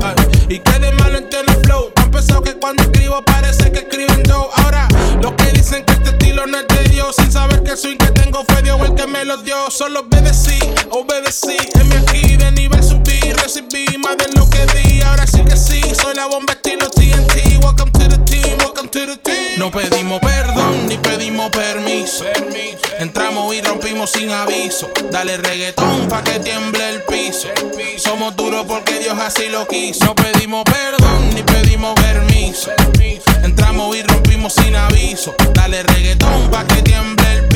[0.49, 1.91] Y que de malo en el flow.
[1.95, 4.49] Tan pesado que cuando escribo parece que escriben yo.
[4.57, 4.87] Ahora,
[5.21, 7.15] los que dicen que este estilo no es de Dios.
[7.15, 9.71] Sin saber que el swing que tengo fue Dios el que me lo dio.
[9.71, 10.59] Solo obedecí,
[10.91, 11.57] obedecí.
[11.75, 15.01] En mi aquí de nivel subí, recibí más de lo que di.
[15.01, 17.63] Ahora sí que sí, soy la bomba estilo TNT.
[17.63, 19.59] Welcome to the team, welcome to the team.
[19.59, 22.25] No pedimos perdón ni pedimos permiso.
[22.99, 24.89] Entramos y rompimos sin aviso.
[25.11, 27.49] Dale reggaetón pa' que tiemble el piso.
[27.97, 30.05] Somos duros porque Dios así lo quiso.
[30.05, 32.71] No pedimos perdón ni pedimos permiso.
[33.43, 35.35] Entramos y rompimos sin aviso.
[35.53, 37.52] Dale reggaetón pa' que tiemble el piso.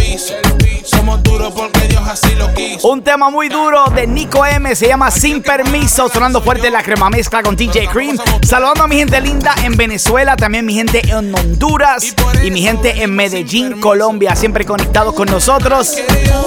[0.86, 2.88] Somos duros porque Dios así lo quiso.
[2.88, 7.10] Un tema muy duro de Nico M se llama Sin Permiso, sonando fuerte la crema
[7.10, 8.18] mezcla con DJ Cream.
[8.42, 13.04] Saludando a mi gente linda en Venezuela, también mi gente en Honduras y mi gente
[13.04, 15.98] en Medellín, Colombia, siempre conectados con nosotros.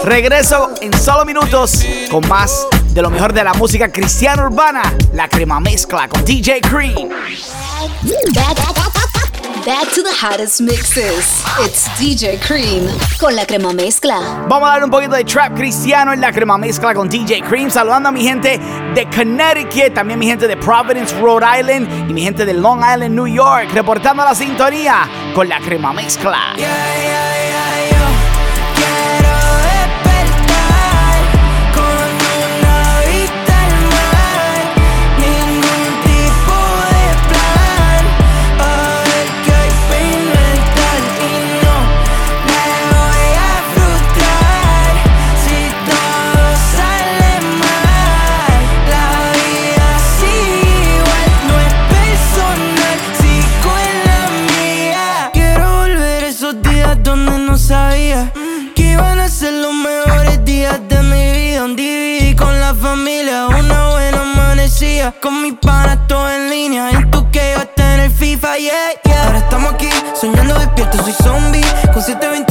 [0.04, 4.82] Regreso en solo minutos con más de lo mejor de la música cristiana urbana,
[5.12, 7.10] la crema mezcla con DJ Cream.
[9.70, 11.44] Back to the hottest mixes.
[11.60, 12.88] It's DJ Cream
[13.20, 14.18] con la crema mezcla.
[14.48, 17.70] Vamos a darle un poquito de trap cristiano en la crema mezcla con DJ Cream.
[17.70, 18.58] Saludando a mi gente
[18.96, 23.14] de Connecticut, también mi gente de Providence, Rhode Island y mi gente de Long Island,
[23.14, 23.68] New York.
[23.72, 26.56] Reportando la sintonía con la crema mezcla.
[65.18, 66.90] Con mi pana todo en línea.
[66.90, 69.26] En tu que yo en el FIFA, yeah, yeah.
[69.26, 72.49] Ahora estamos aquí, soñando despierto Soy zombie, con 725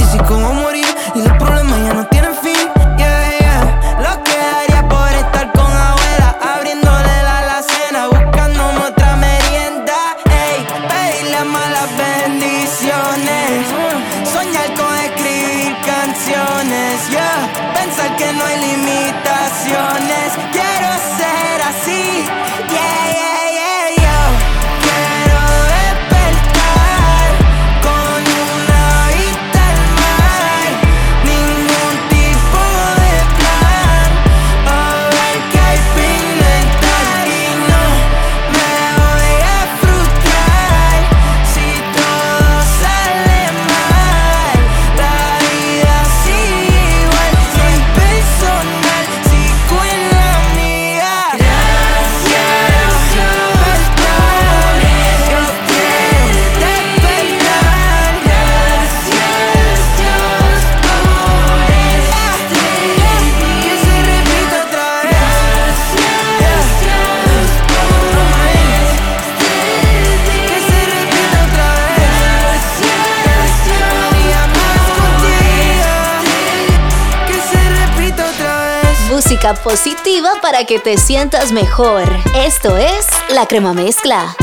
[79.39, 82.03] Música positiva para que te sientas mejor.
[82.35, 84.35] Esto es la crema mezcla.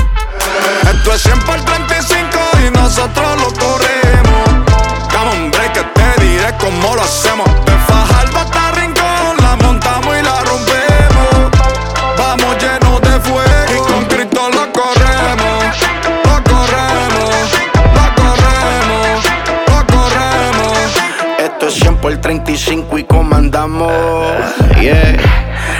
[0.90, 5.12] Esto es 100 por 35 y nosotros lo corremos.
[5.12, 7.75] Dame un break te diré cómo lo hacemos.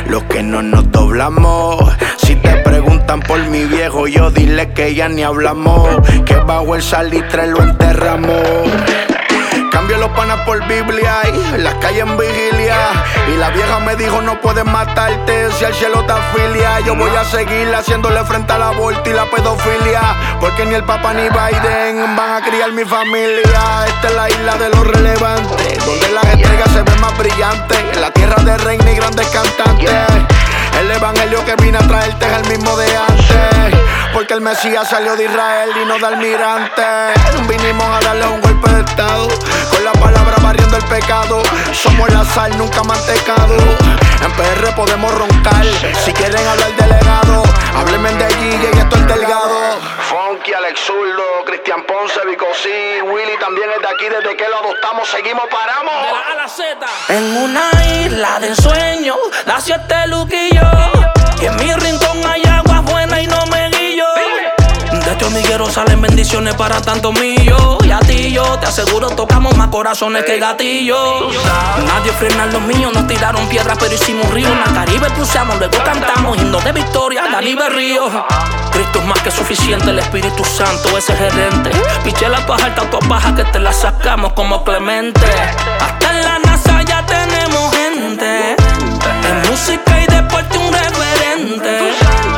[0.09, 1.76] Los que no nos doblamos.
[2.16, 5.88] Si te preguntan por mi viejo, yo dile que ya ni hablamos.
[6.24, 8.42] Que bajo el salitre lo enterramos.
[10.07, 12.77] Los panas por Biblia y las calles en vigilia.
[13.27, 16.79] Y la vieja me dijo: No puedes matarte si al cielo te afilia.
[16.87, 20.01] Yo voy a seguir haciéndole frente al aborto y la pedofilia.
[20.39, 23.87] Porque ni el Papa ni Biden van a criar mi familia.
[23.89, 27.79] Esta es la isla de los relevantes, donde las estrellas se ven más brillantes.
[27.93, 29.91] En la tierra de reina y grandes cantantes.
[30.79, 33.81] El evangelio que vine a traerte es el mismo de antes.
[34.17, 36.83] Porque el Mesías salió de Israel y no de almirante.
[37.47, 39.29] Vinimos a darle un golpe de estado.
[39.71, 41.43] Con la palabra barriendo el pecado.
[41.75, 43.55] Somos la sal, nunca mantecado.
[44.23, 45.67] En PR podemos roncar.
[46.03, 47.43] Si quieren hablar de legado,
[47.75, 49.81] háblenme de Gigi y esto es delgado.
[50.09, 54.09] Funky, Alex Zurdo, Cristian Ponce, Vico C, Willy también es de aquí.
[54.09, 55.93] Desde que lo adoptamos, seguimos, paramos.
[56.33, 56.87] A la Z.
[57.11, 59.14] En una isla de sueño
[59.45, 60.62] nació este Luquillo.
[61.43, 62.56] Y en mi rincón hay
[65.27, 67.79] Este hormiguero salen bendiciones para tantos millos.
[67.85, 71.35] Y a ti yo te aseguro tocamos más corazones que gatillos.
[71.85, 74.47] Nadie frena los míos, nos tiraron piedras pero hicimos río.
[74.47, 78.09] En la Caribe cruzamos, luego cantamos himnos de victoria, Caribe Río.
[78.70, 81.70] Cristo es más que suficiente, el Espíritu Santo ese gerente.
[82.05, 85.27] Piché la paja alta, tu baja que te la sacamos como Clemente.
[85.81, 88.55] Hasta en la NASA ya tenemos gente.
[89.24, 92.36] En música y deporte un referente.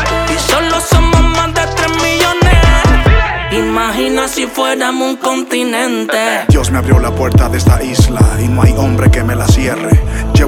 [3.68, 6.16] Imagina si fuéramos un continente.
[6.48, 9.46] Dios me abrió la puerta de esta isla y no hay hombre que me la
[9.46, 9.90] cierre.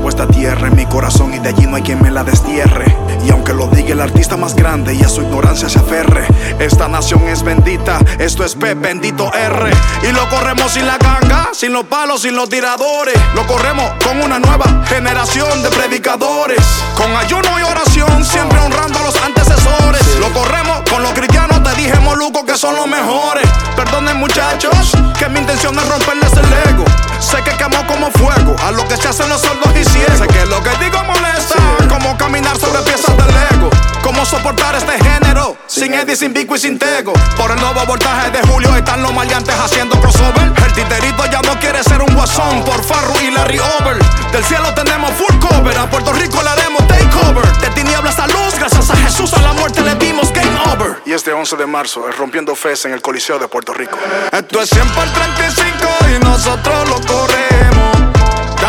[0.01, 2.97] Llevo esta tierra en mi corazón y de allí no hay quien me la destierre.
[3.23, 6.27] Y aunque lo diga el artista más grande y a su ignorancia se aferre,
[6.59, 9.71] esta nación es bendita, esto es P, bendito R.
[10.09, 13.15] Y lo corremos sin la ganga, sin los palos, sin los tiradores.
[13.35, 16.63] Lo corremos con una nueva generación de predicadores.
[16.97, 20.17] Con ayuno y oración, siempre honrando a los antecesores.
[20.19, 23.47] Lo corremos con los cristianos, te dije Moluco que son los mejores.
[23.77, 26.87] Perdonen muchachos, que mi intención es romperles el ego.
[27.21, 30.19] Sé que quemó como fuego a lo que se hacen los sordos y ciegos.
[30.19, 31.57] Sé que lo que digo molesta,
[31.89, 33.71] como caminar sobre piezas de Lego.
[34.03, 37.13] Cómo soportar este género, sin Eddie, sin Vico y sin Tego.
[37.37, 40.53] Por el nuevo voltaje de Julio están los maleantes haciendo crossover.
[40.65, 43.99] El titerito ya no quiere ser un guasón por Farru y Larry Over.
[44.33, 47.47] Del cielo tenemos full cover, a Puerto Rico le haremos takeover.
[47.59, 51.03] De tinieblas a luz, gracias a Jesús a la muerte le dimos game over.
[51.05, 53.99] Y este 11 de marzo es rompiendo fes en el Coliseo de Puerto Rico.
[54.33, 55.75] Esto es 100 por 35
[56.17, 58.00] y nosotros lo corremos.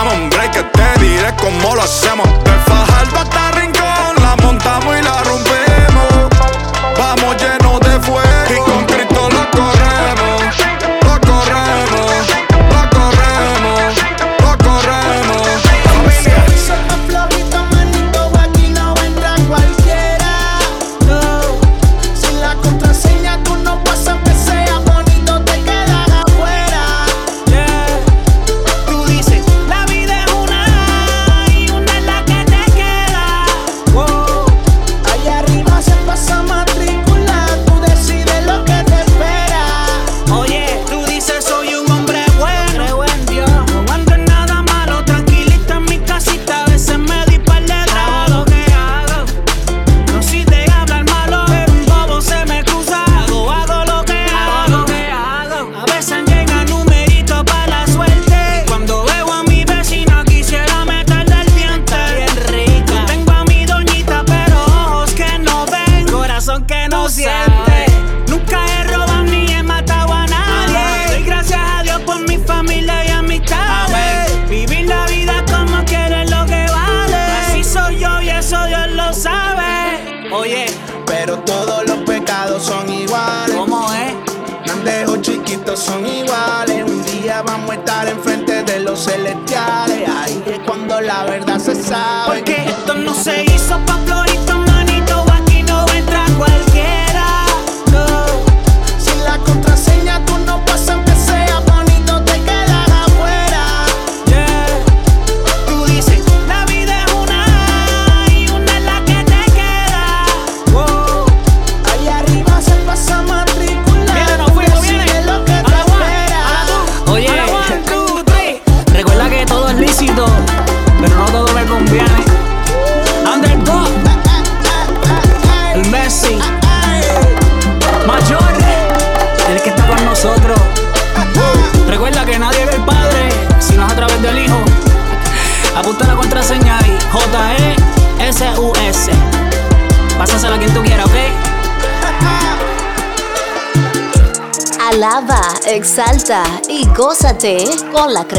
[0.03, 2.27] Break que te diré cómo lo hacemos.
[2.43, 5.50] De Fajardo hasta Rincón, la montamos y la rompemos.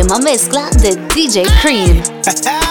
[0.02, 2.02] Con la crema mezcla de DJ Cream.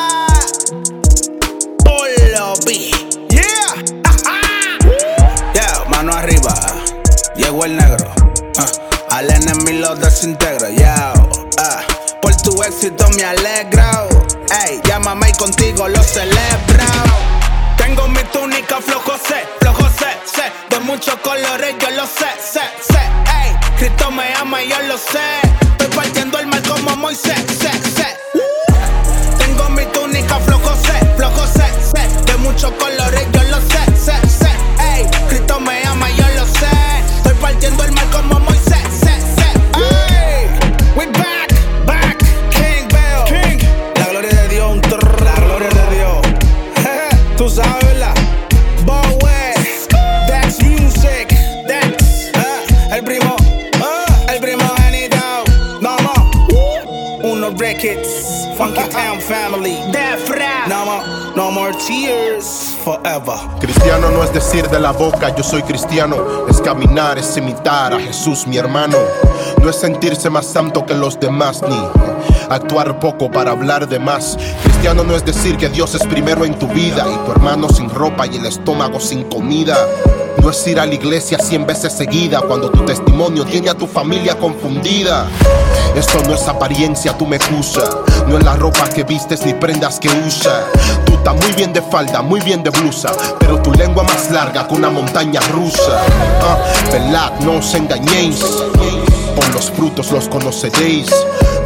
[57.61, 63.37] records, Funky Town Family, Defra, no more, no more tears, forever.
[63.59, 66.47] Cristiano no es decir de la boca, yo soy cristiano.
[66.49, 68.97] Es caminar, es imitar a Jesús, mi hermano.
[69.61, 71.75] No es sentirse más santo que los demás, ni
[72.51, 74.37] actuar poco para hablar de más.
[74.63, 77.89] Cristiano no es decir que Dios es primero en tu vida y tu hermano sin
[77.89, 79.77] ropa y el estómago sin comida.
[80.41, 83.85] No es ir a la iglesia cien veces seguida cuando tu testimonio tiene a tu
[83.85, 85.27] familia confundida.
[85.95, 87.37] Esto no es apariencia, tú me.
[88.27, 90.63] No es la ropa que vistes ni prendas que usas.
[91.05, 94.67] Tú estás muy bien de falda, muy bien de blusa, pero tu lengua más larga
[94.67, 96.01] que una montaña rusa.
[96.41, 98.39] Ah, no os engañéis.
[99.35, 101.09] Por los frutos los conoceréis.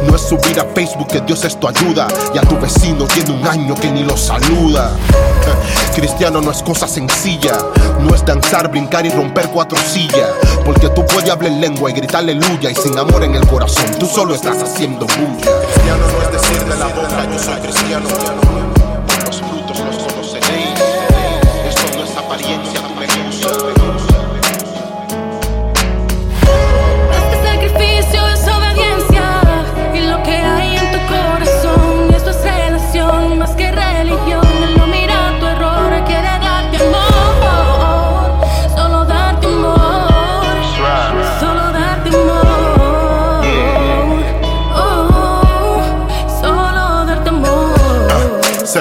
[0.04, 3.32] No es subir a Facebook que Dios es tu ayuda y a tu vecino tiene
[3.32, 4.90] un año que ni lo saluda.
[5.94, 7.56] Cristiano no es cosa sencilla,
[8.00, 10.30] no es danzar, brincar y romper cuatro sillas.
[10.64, 13.86] Porque tú puedes hablar en lengua y gritar aleluya y sin amor en el corazón,
[13.98, 15.50] tú solo estás haciendo bulla.
[15.72, 18.75] Cristiano no es decir de la boca, yo soy cristiano.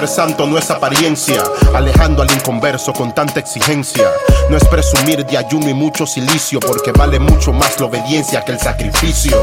[0.05, 1.41] Ser santo no es apariencia,
[1.73, 4.07] alejando al inconverso con tanta exigencia.
[4.51, 8.51] No es presumir de ayuno y mucho silicio, porque vale mucho más la obediencia que
[8.51, 9.35] el sacrificio.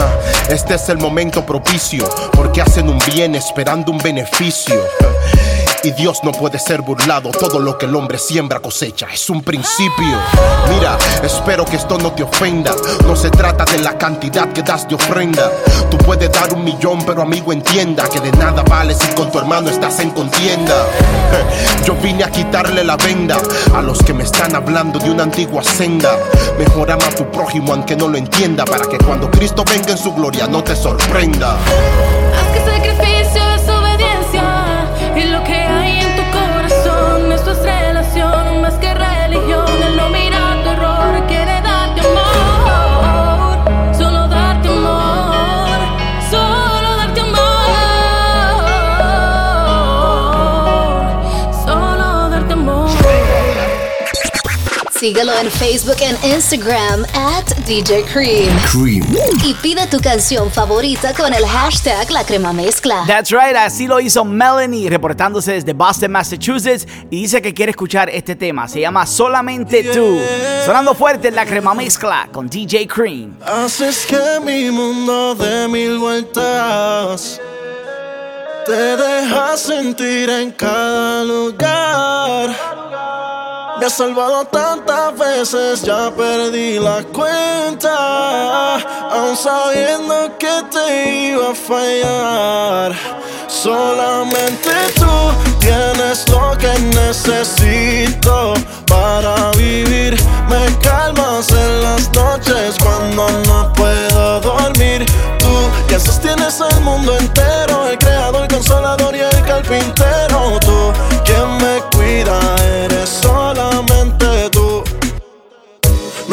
[0.00, 0.10] Ah,
[0.48, 4.82] Este es el momento propicio, porque hacen un bien esperando un beneficio.
[5.82, 9.42] Y Dios no puede ser burlado, todo lo que el hombre siembra cosecha, es un
[9.42, 10.18] principio.
[10.68, 12.74] Mira, espero que esto no te ofenda,
[13.06, 15.50] no se trata de la cantidad que das de ofrenda.
[15.90, 19.38] Tú puedes dar un millón, pero amigo entienda que de nada vale si con tu
[19.38, 20.74] hermano estás en contienda.
[21.86, 23.38] Yo vine a quitarle la venda
[23.74, 26.14] a los que me están hablando de una antigua senda.
[26.58, 29.98] Mejor ama a tu prójimo aunque no lo entienda, para que cuando Cristo venga en
[29.98, 31.54] su gloria no te sorprenda.
[31.54, 33.09] Haz que
[55.00, 58.54] Síguelo en Facebook e Instagram at DJ Cream.
[58.70, 59.02] Cream.
[59.42, 63.04] Y pide tu canción favorita con el hashtag La Crema Mezcla.
[63.06, 68.10] That's right, así lo hizo Melanie reportándose desde Boston, Massachusetts y dice que quiere escuchar
[68.10, 68.68] este tema.
[68.68, 70.20] Se llama Solamente tú.
[70.66, 73.38] Sonando fuerte en la crema mezcla con DJ Cream.
[73.40, 77.40] Haces que mi mundo dé mil vueltas.
[78.66, 82.79] Te dejas sentir en cada lugar.
[83.80, 88.74] Me has salvado tantas veces, ya perdí la cuenta.
[88.76, 92.94] Aún sabiendo que te iba a fallar.
[93.48, 95.06] Solamente tú
[95.60, 98.52] tienes lo que necesito
[98.86, 100.14] para vivir.
[100.50, 105.06] Me calmas en las noches cuando no puedo dormir.
[105.38, 110.58] Tú que sostienes el mundo entero, el creador, el consolador y el carpintero.
[110.60, 110.92] Tú
[111.24, 112.38] quien me cuida,
[112.84, 113.39] eres solamente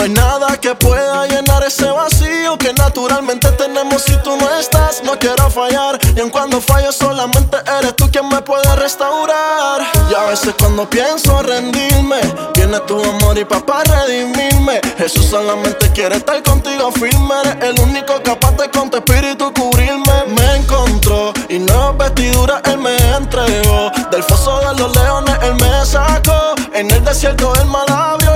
[0.07, 5.03] hay nada que pueda llenar ese vacío que naturalmente tenemos si tú no estás.
[5.03, 9.81] No quiero fallar, y en cuando fallo solamente eres tú quien me puede restaurar.
[10.09, 12.21] Y a veces cuando pienso rendirme,
[12.55, 14.79] viene tu amor y papá redimirme.
[14.97, 17.35] Jesús solamente quiere estar contigo firme.
[17.43, 20.23] Eres el único capaz de con tu espíritu cubrirme.
[20.27, 23.91] Me encontró y nuevas vestiduras él me entregó.
[24.09, 26.55] Del foso de los leones él me sacó.
[26.73, 27.77] En el desierto él me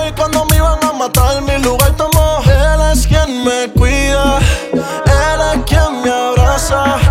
[0.07, 0.30] y cuando
[6.71, 7.10] abraza.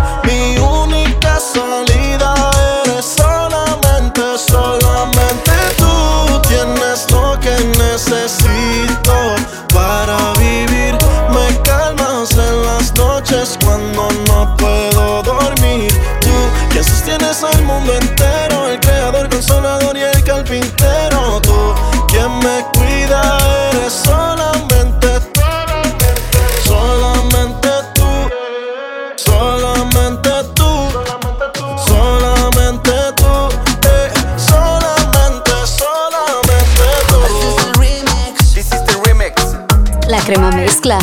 [40.81, 40.97] Mezcla.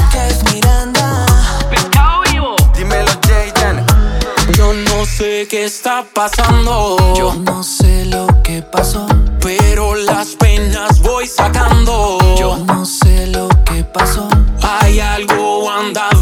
[2.75, 3.87] Dímelo, Jayden.
[4.57, 6.97] Yo no sé qué está pasando.
[7.17, 9.07] Yo no sé lo que pasó.
[9.41, 12.19] Pero las penas voy sacando.
[12.37, 14.29] Yo no sé lo que pasó.
[14.63, 16.18] Hay algo andaba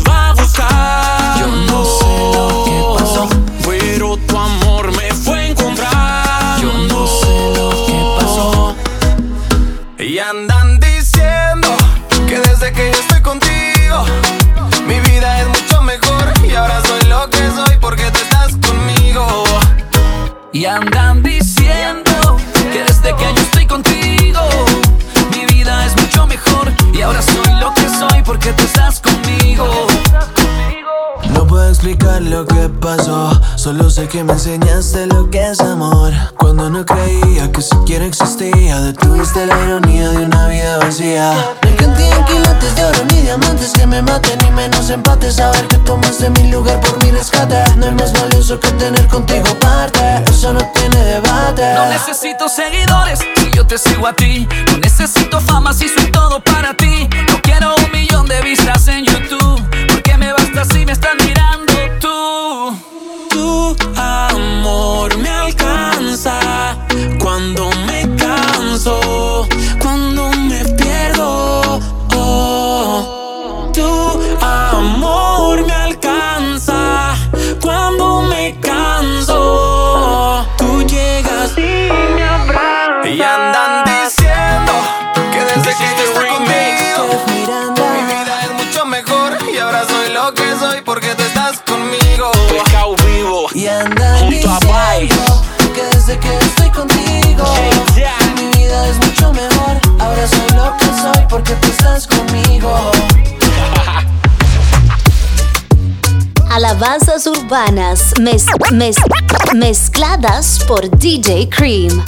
[20.56, 22.38] Y andan diciendo
[22.72, 24.40] que desde que yo estoy contigo,
[25.30, 26.72] mi vida es mucho mejor.
[26.94, 29.68] Y ahora soy lo que soy porque tú estás conmigo.
[31.28, 36.14] No puedo explicar lo que pasó, solo sé que me enseñaste lo que es amor.
[36.70, 41.32] No creía que siquiera existía, detuviste la ironía de una vida vacía.
[41.62, 45.30] No hay cantidad en quilates de oro ni diamantes que me maten, ni menos empate.
[45.30, 47.62] Saber que tomaste mi lugar por mi rescate.
[47.76, 50.24] No es más valioso que tener contigo parte.
[50.28, 51.72] Eso no tiene debate.
[51.74, 54.48] No necesito seguidores si yo te sigo a ti.
[54.72, 57.08] No necesito fama si soy todo para ti.
[57.30, 59.62] No quiero un millón de vistas en YouTube.
[59.88, 61.16] Porque me basta si me están
[106.50, 108.96] Alabanzas urbanas mez- mez-
[109.54, 112.02] mezcladas por DJ Cream.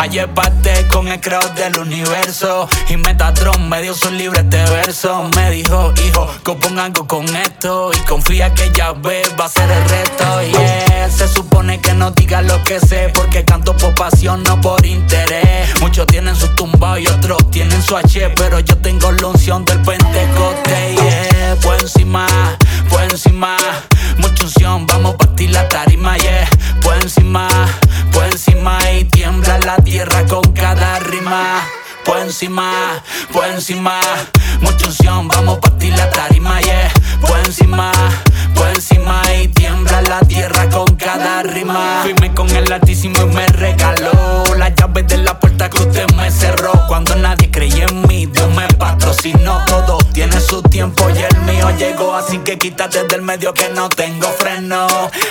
[0.00, 2.66] Ayer parte con el crowd del universo.
[2.88, 5.28] Y Metatron me dio su libre este verso.
[5.36, 7.90] Me dijo, hijo, compón algo con esto.
[7.92, 12.12] Y confía que ya ve, va a ser el resto yeah, se supone que no
[12.12, 15.68] diga lo que sé Porque canto por pasión, no por interés.
[15.80, 19.82] Muchos tienen su tumba y otros tienen su H Pero yo tengo la unción del
[19.82, 20.94] Pentecoste.
[20.94, 22.26] Yeah, por encima,
[22.88, 23.58] por encima.
[24.16, 26.48] Mucha unción, vamos a partir la tarima Yeah,
[26.80, 27.48] por encima
[29.04, 31.62] Tiembla la tierra con cada rima
[32.04, 34.00] por encima, por encima,
[34.60, 36.90] mucha unción, vamos a partir la tarima, yeah.
[37.20, 37.92] Por encima,
[38.54, 38.89] por encima
[39.42, 42.00] y tiembla la tierra con cada rima.
[42.02, 46.30] Fuime con el altísimo y me regaló las llaves de la puerta que usted me
[46.30, 46.72] cerró.
[46.88, 49.62] Cuando nadie creía en mí, Dios me patrocinó.
[49.66, 52.14] Todo tiene su tiempo y el mío llegó.
[52.14, 54.86] Así que quítate del medio que no tengo freno.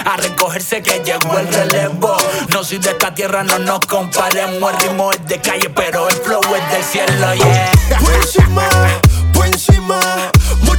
[0.06, 2.18] A recogerse que llegó el relevo.
[2.54, 4.74] No soy de esta tierra, no nos comparemos.
[4.74, 7.72] El ritmo es de calle, pero el flow es del cielo, yeah.
[8.22, 8.68] Encima,
[9.34, 10.00] por encima,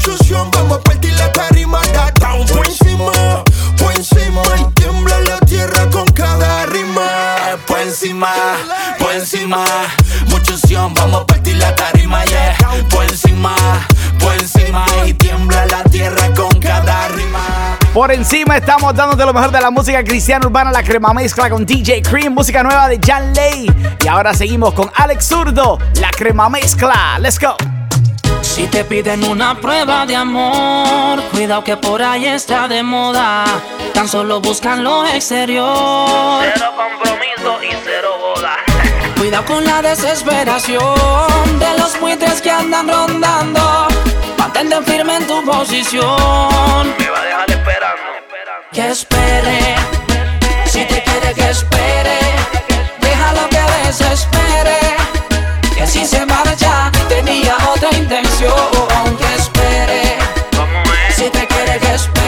[0.06, 1.80] unción, vamos a partir la tarima,
[2.18, 2.79] down.
[3.06, 3.44] Por encima,
[3.78, 7.02] por encima, y tiembla la tierra con cada rima.
[7.50, 8.28] Eh, Por encima,
[8.98, 9.64] por encima,
[10.28, 12.56] mucha unción, vamos a partir la tarima, yeah.
[12.90, 13.54] Por encima,
[14.18, 17.78] por encima, y tiembla la tierra con cada rima.
[17.94, 21.64] Por encima estamos dándote lo mejor de la música cristiana urbana, la crema mezcla con
[21.66, 23.70] DJ Cream, música nueva de Jan Lay.
[24.04, 27.18] Y ahora seguimos con Alex Zurdo, la crema mezcla.
[27.18, 27.56] Let's go.
[28.60, 33.46] Si te piden una prueba de amor, cuidado que por ahí está de moda.
[33.94, 36.42] Tan solo buscan lo exterior.
[36.42, 38.56] Cero compromiso y cero boda.
[39.16, 43.88] Cuidado con la desesperación de los buitres que andan rondando.
[44.36, 46.94] Mantente firme en tu posición.
[46.98, 48.02] Me va a dejar esperando.
[48.74, 49.74] Que espere,
[50.66, 52.18] si te quiere que espere.
[53.00, 54.76] Déjalo que desespere.
[55.74, 56.92] Que si se marcha,
[57.30, 58.52] tenía otra intención.
[59.18, 60.18] Que espere,
[61.14, 62.19] si te quiere que espere.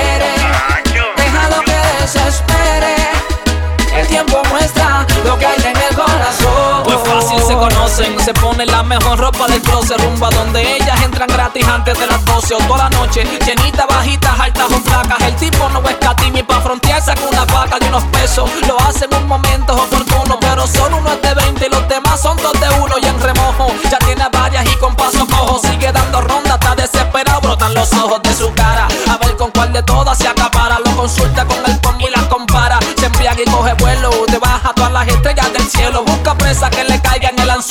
[7.63, 12.07] Conocen, se pone la mejor ropa del closet Rumba donde ellas entran gratis antes de
[12.09, 13.25] las 12 o toda la noche.
[13.47, 15.21] Llenita, bajitas, altas o flacas.
[15.21, 18.51] El tipo no es catimi pa' frontear saca una vaca de unos pesos.
[18.67, 22.21] Lo hace en un momento oportuno Pero solo uno es de 20 y los demás
[22.21, 23.69] son dos de uno y en remojo.
[23.89, 28.21] Ya tiene varias y con paso cojo Sigue dando ronda, está desesperado Brotan los ojos
[28.25, 28.89] de su cara.
[29.09, 32.25] A ver con cuál de todas se acapara Lo consulta con el pom y las
[32.25, 32.81] compara.
[32.99, 36.03] Se embriaga y coge vuelo Te baja todas las estrellas del cielo.
[36.05, 37.12] Busca presa que le caiga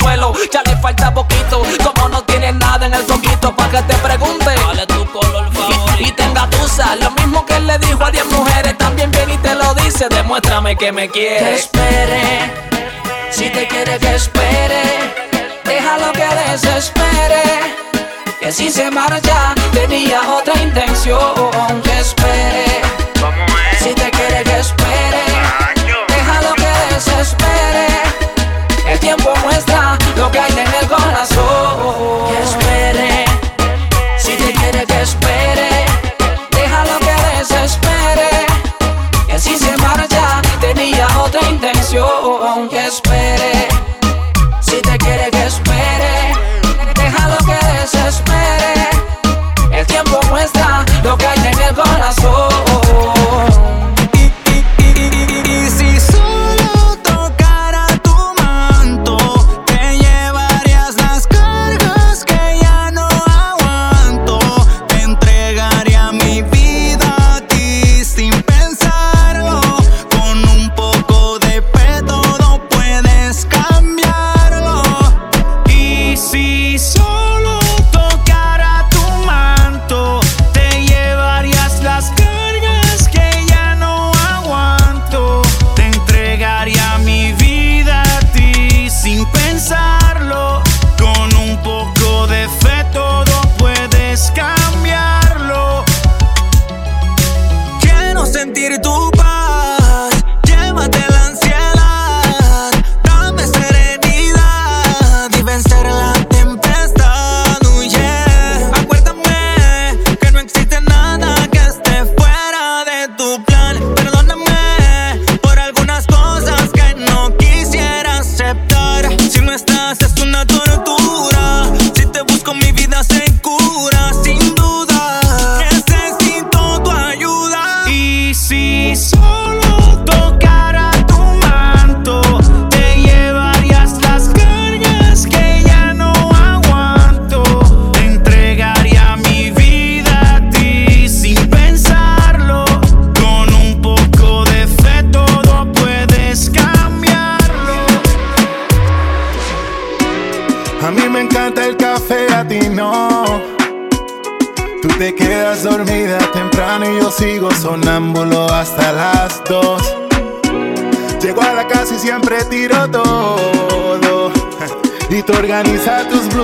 [0.02, 3.94] anzuelo Ya le falta poquito Como no tiene nada en el coquito Pa' que te
[3.94, 5.94] pregunte ¿Cuál es tu color favorito?
[5.98, 9.34] Y, y tenga tusa Lo mismo que él le dijo a 10 mujeres También viene
[9.34, 12.52] y te lo dice Demuéstrame que me Que quieres espere,
[13.32, 14.82] si te quiere que espere,
[15.64, 17.42] déjalo que desespere.
[18.40, 21.82] Que si se marcha, tenía otra intención.
[21.82, 22.82] Que espere,
[23.78, 25.24] si te quiere que espere,
[26.08, 27.86] déjalo que desespere.
[28.86, 29.81] El tiempo muestra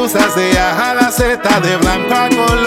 [0.08, 2.57] blusas de A a la Z, de blanco a color.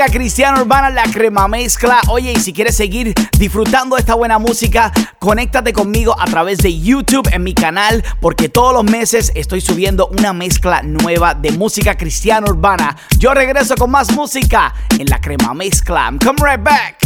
[0.00, 2.00] Música cristiana urbana, la crema mezcla.
[2.08, 6.78] Oye, y si quieres seguir disfrutando de esta buena música, conéctate conmigo a través de
[6.78, 11.98] YouTube en mi canal, porque todos los meses estoy subiendo una mezcla nueva de música
[11.98, 12.96] cristiana urbana.
[13.18, 16.06] Yo regreso con más música en la crema mezcla.
[16.06, 16.96] I'm come right back.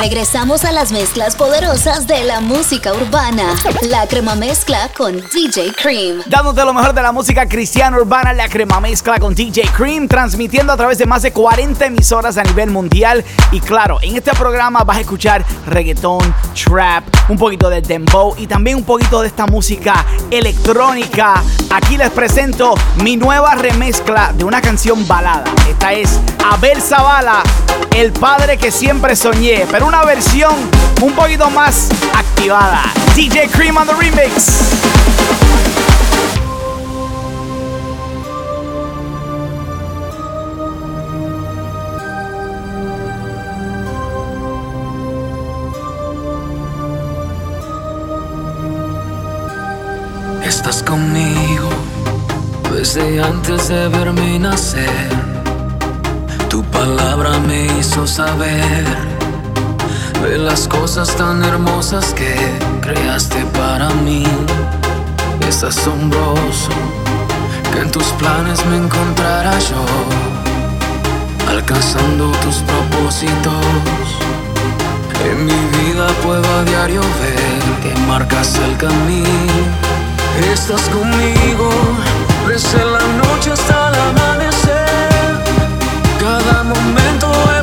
[0.00, 3.54] Regresamos a las mezclas poderosas de la música urbana.
[3.82, 6.22] La crema mezcla con DJ Cream.
[6.26, 10.72] Dándote lo mejor de la música cristiana urbana, la crema mezcla con DJ Cream, transmitiendo
[10.72, 13.24] a través de más de 40 emisoras a nivel mundial.
[13.52, 16.34] Y claro, en este programa vas a escuchar reggaetón,
[16.64, 21.42] trap, un poquito de dembow y también un poquito de esta música electrónica.
[21.70, 25.44] Aquí les presento mi nueva remezcla de una canción balada.
[25.68, 27.42] Esta es Abel Zavala,
[27.94, 30.54] el padre que siempre soñé, pero una versión
[31.02, 32.84] un poquito más activada.
[33.14, 34.60] DJ Cream on the remix.
[50.42, 51.68] Estás conmigo
[52.72, 55.10] desde antes de verme nacer.
[56.48, 59.21] Tu palabra me hizo saber
[60.22, 62.34] de las cosas tan hermosas que
[62.80, 64.24] creaste para mí.
[65.48, 66.70] Es asombroso
[67.72, 69.84] que en tus planes me encontrara yo,
[71.48, 73.66] alcanzando tus propósitos.
[75.24, 79.62] En mi vida puedo a diario ver que marcas el camino.
[80.52, 81.70] Estás conmigo
[82.46, 85.44] desde la noche hasta el amanecer.
[86.20, 87.62] Cada momento he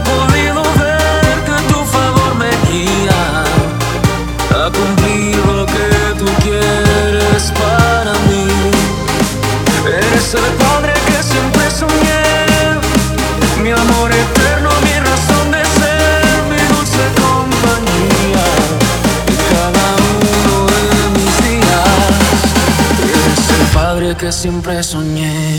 [24.19, 25.58] que siempre soñé.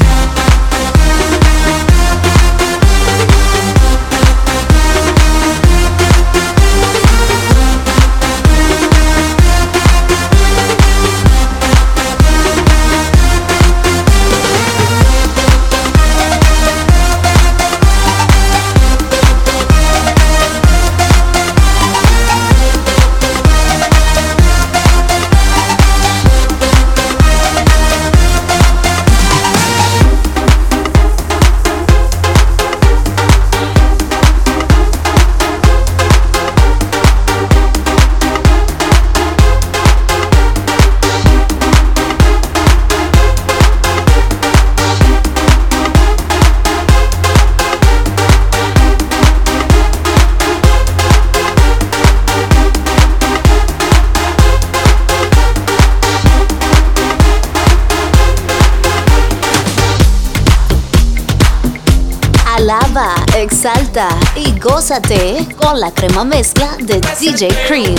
[63.61, 67.95] salta y gózate con la crema mezcla de DJ Cream.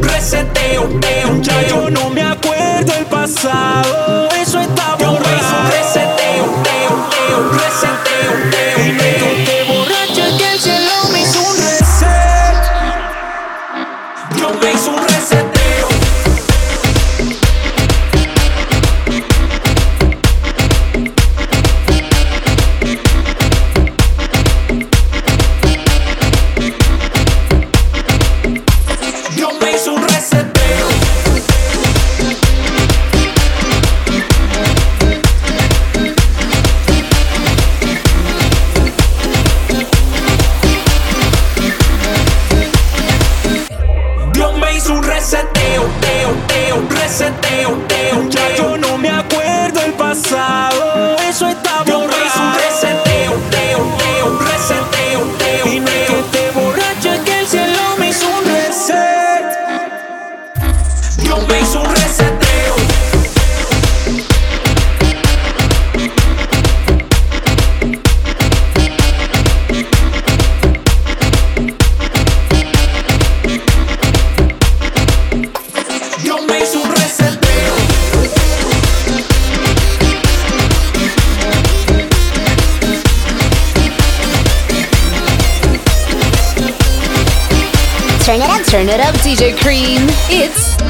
[0.00, 5.14] reseteo, teo, ya yo no me acuerdo el pasado, eso está borrado.
[5.14, 8.47] Yo me hizo reseteo, teo, teo, reseteo.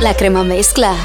[0.08, 0.96] la crema mezcla.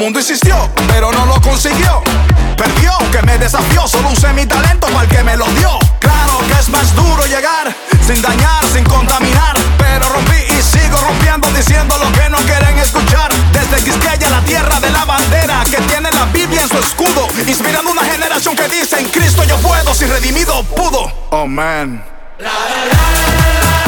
[0.00, 0.56] Mundo insistió.
[0.88, 2.02] Pero no lo consiguió.
[2.56, 3.86] Perdió, que me desafió.
[3.86, 5.78] Solo usé mi talento para el que me lo dio.
[5.98, 7.74] Claro que es más duro llegar
[8.06, 9.54] sin dañar, sin contaminar.
[9.78, 13.30] Pero rompí y sigo rompiendo diciendo lo que no quieren escuchar.
[13.52, 17.28] Desde Quisqueya, la tierra de la bandera que tiene la Biblia en su escudo.
[17.46, 21.12] Inspirando una generación que dice en Cristo yo puedo, si redimido pudo.
[21.30, 22.02] Oh man.
[22.38, 23.79] Esto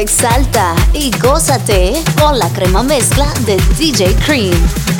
[0.00, 4.99] exalta y gózate con la crema mezcla de DJ Cream.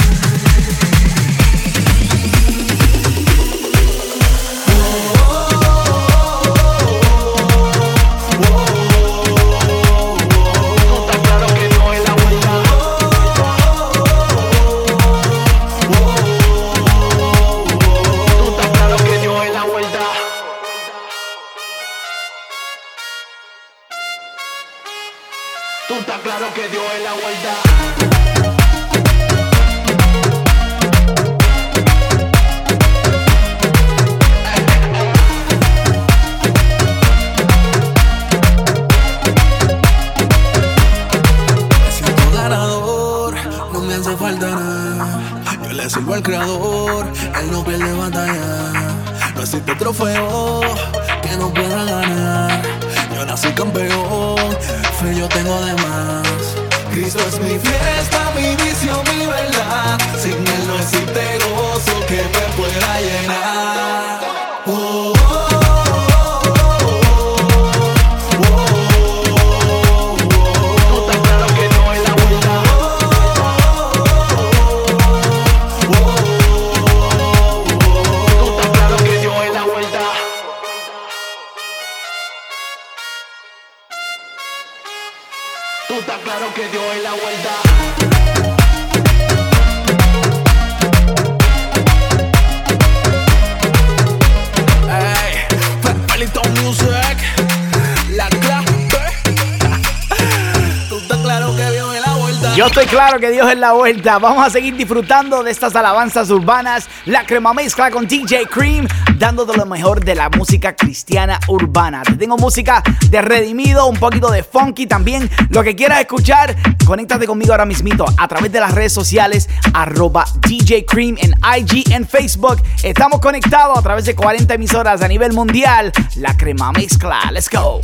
[103.53, 104.19] Es la vuelta.
[104.19, 106.89] Vamos a seguir disfrutando de estas alabanzas urbanas.
[107.07, 108.87] La crema mezcla con DJ Cream,
[109.19, 112.03] dándote lo mejor de la música cristiana urbana.
[112.03, 115.29] Te tengo música de redimido, un poquito de funky también.
[115.51, 116.57] Lo que quieras escuchar,
[116.87, 121.93] conéctate conmigo ahora mismito a través de las redes sociales, arroba DJ Cream en IG,
[121.93, 122.63] en Facebook.
[122.83, 125.93] Estamos conectados a través de 40 emisoras a nivel mundial.
[126.17, 127.81] La crema mezcla, let's go.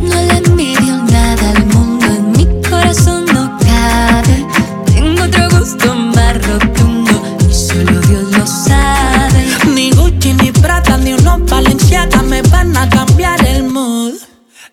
[0.00, 4.31] No le envidio nada al mundo, en mi corazón no cabe.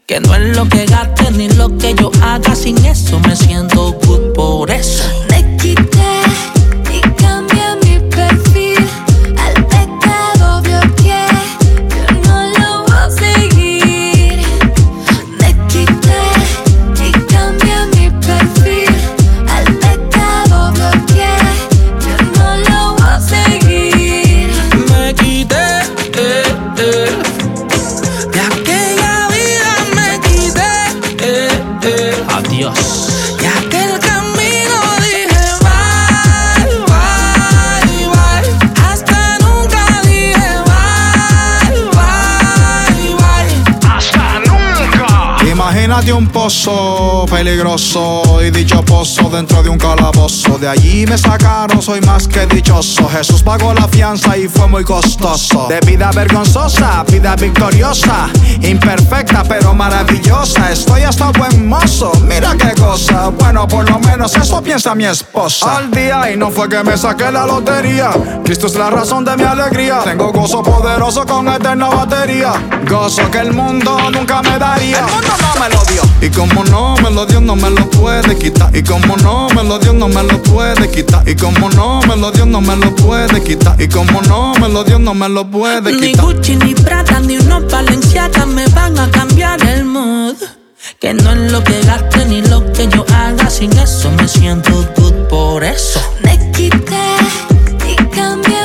[0.07, 3.91] Que no es lo que gaste ni lo que yo haga, sin eso me siento
[4.07, 5.03] good por eso.
[46.09, 50.57] De un pozo peligroso y dicho pozo dentro de un calabozo.
[50.57, 53.07] De allí me sacaron, soy más que dichoso.
[53.09, 55.67] Jesús pagó la fianza y fue muy costoso.
[55.69, 58.27] De vida vergonzosa, vida victoriosa,
[58.61, 60.71] imperfecta pero maravillosa.
[60.71, 63.27] Estoy hasta buen mozo, mira qué cosa.
[63.27, 65.77] Bueno, por lo menos eso piensa mi esposa.
[65.77, 68.09] Al día y no fue que me saqué la lotería.
[68.43, 69.99] Cristo es la razón de mi alegría.
[70.03, 72.53] Tengo gozo poderoso con eterna batería.
[72.89, 74.99] Gozo que el mundo nunca me daría.
[74.99, 75.98] El mundo no me lo dio.
[76.21, 78.75] Y como no me lo dio, no me lo puede quitar.
[78.75, 81.27] Y como no me lo dio, no me lo puede quitar.
[81.27, 83.81] Y como no me lo dio, no me lo puede quitar.
[83.81, 86.25] Y como no me lo dio, no me lo puede Ni quitar.
[86.25, 90.35] Gucci, ni Prada, ni unos Balenciaga me van a cambiar el mood.
[90.99, 93.49] Que no es lo que gaste ni lo que yo haga.
[93.49, 96.01] Sin eso me siento good por eso.
[96.23, 97.05] Me quité
[97.87, 98.58] y cambié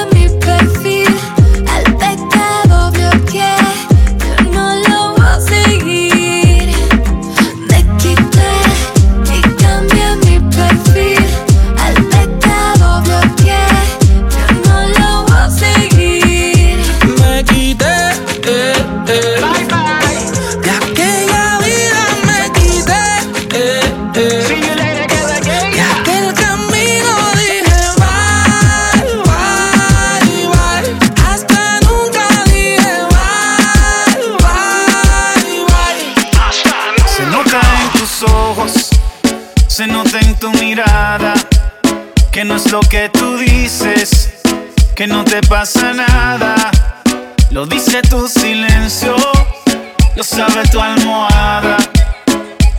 [42.74, 44.30] lo que tú dices,
[44.96, 46.56] que no te pasa nada.
[47.52, 49.14] Lo dice tu silencio,
[50.16, 51.76] lo sabe tu almohada,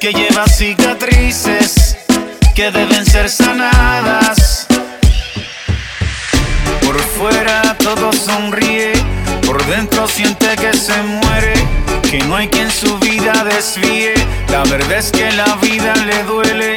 [0.02, 1.96] que lleva cicatrices
[2.54, 4.68] que deben ser sanadas.
[6.84, 8.92] Por fuera todo sonríe,
[9.46, 11.54] por dentro siente que se muere,
[12.12, 14.14] que no hay quien su vida desvíe.
[14.50, 16.76] La verdad es que la vida le duele.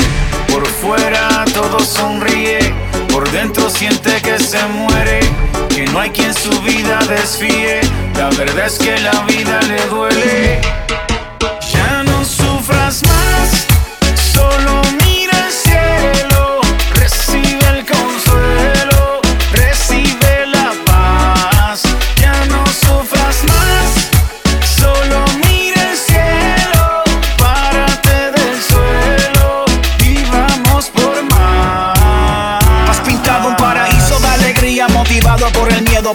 [0.49, 2.59] Por fuera todo sonríe,
[3.12, 5.20] por dentro siente que se muere,
[5.69, 7.81] que no hay quien su vida desvíe.
[8.16, 10.61] La verdad es que la vida le duele.
[11.73, 13.27] Ya no sufras más,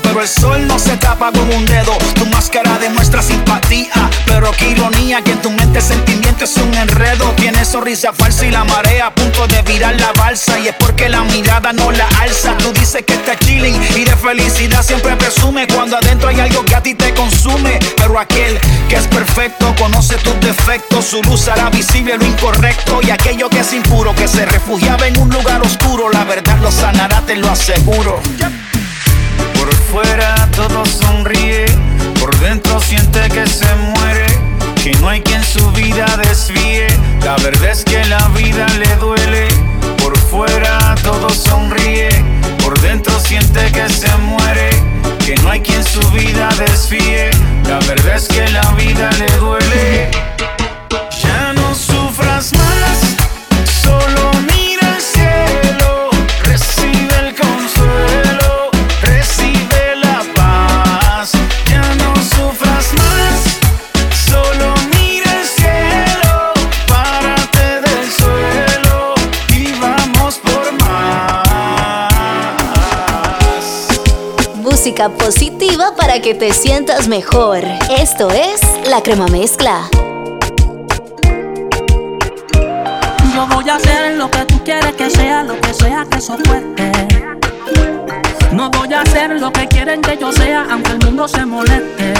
[0.01, 1.97] pero el sol no se tapa con un dedo.
[2.15, 6.73] Tu máscara demuestra simpatía, pero qué ironía que en tu mente el sentimiento es un
[6.73, 7.31] enredo.
[7.35, 11.09] Tienes sonrisa falsa y la marea a punto de virar la balsa y es porque
[11.09, 12.57] la mirada no la alza.
[12.57, 16.75] Tú dices que estás chilling y de felicidad siempre presume cuando adentro hay algo que
[16.75, 17.79] a ti te consume.
[17.97, 18.59] Pero aquel
[18.89, 23.59] que es perfecto conoce tus defectos, su luz hará visible lo incorrecto y aquello que
[23.59, 27.49] es impuro que se refugiaba en un lugar oscuro, la verdad lo sanará, te lo
[27.49, 28.21] aseguro.
[29.57, 31.65] Por fuera todo sonríe,
[32.19, 34.25] por dentro siente que se muere,
[34.83, 36.87] que no hay quien su vida desvíe.
[37.23, 39.47] La verdad es que la vida le duele.
[39.97, 42.09] Por fuera todo sonríe,
[42.63, 44.69] por dentro siente que se muere,
[45.25, 47.29] que no hay quien su vida desvíe.
[47.67, 50.11] La verdad es que la vida le duele.
[51.21, 52.72] Ya no sufras más,
[74.83, 77.59] Música positiva para que te sientas mejor.
[77.89, 79.79] Esto es La Crema Mezcla.
[83.33, 86.37] Yo voy a hacer lo que tú quieres que sea, lo que sea que eso
[86.43, 86.91] fuerte.
[88.51, 92.13] No voy a hacer lo que quieren que yo sea, aunque el mundo se moleste.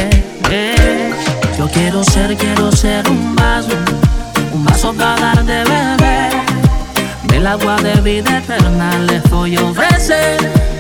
[0.49, 1.14] Eh,
[1.57, 3.76] Yo quiero ser, quiero ser un vaso,
[4.53, 6.34] un vaso para dar de beber.
[7.23, 10.72] Del agua de vida eterna les voy a ofrecer.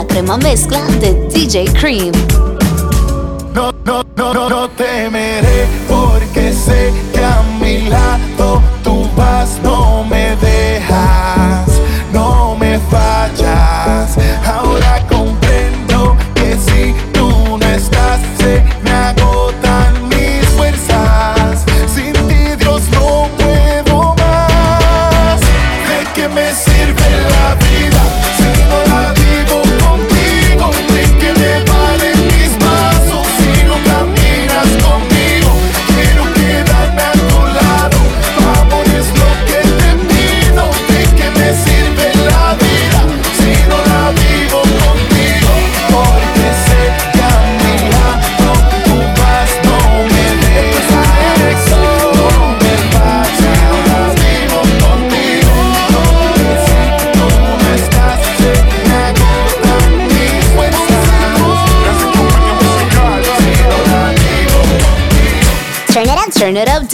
[0.00, 2.29] La crema mezcla de DJ Cream.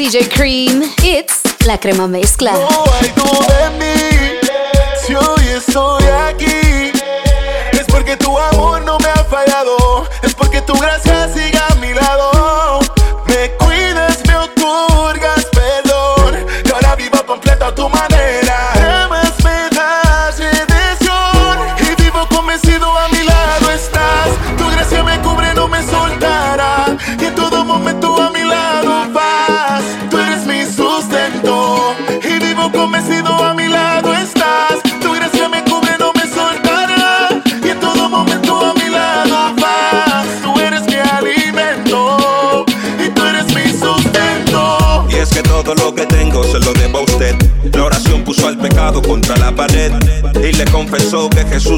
[0.07, 0.83] DJ Cream.
[1.03, 2.53] It's la crema mezcla.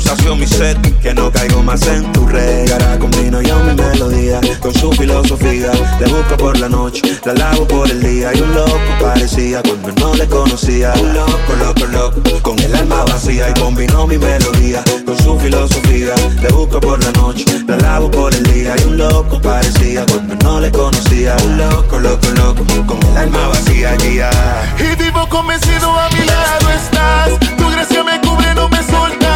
[0.09, 0.77] Sació mi sed.
[1.03, 2.67] Que no caigo más en tu red.
[2.67, 5.71] Y ahora combino yo mi melodía con su filosofía.
[6.01, 8.31] Le busco por la noche, la lavo por el día.
[8.35, 10.93] Y un loco parecía cuando no le conocía.
[11.01, 13.51] Un loco, loco, loco, con el alma vacía.
[13.51, 16.15] Y combinó mi melodía con su filosofía.
[16.43, 18.75] Le busco por la noche, la lavo por el día.
[18.79, 21.37] Y un loco parecía cuando no le conocía.
[21.45, 23.97] Un loco, loco, loco, con el alma vacía.
[23.97, 24.31] Yeah.
[24.79, 27.39] Y vivo convencido a mi lado estás.
[27.57, 29.28] Tu gracia me cubre, no me soltará.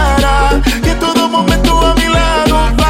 [0.85, 2.82] Y en todo momento a mi lado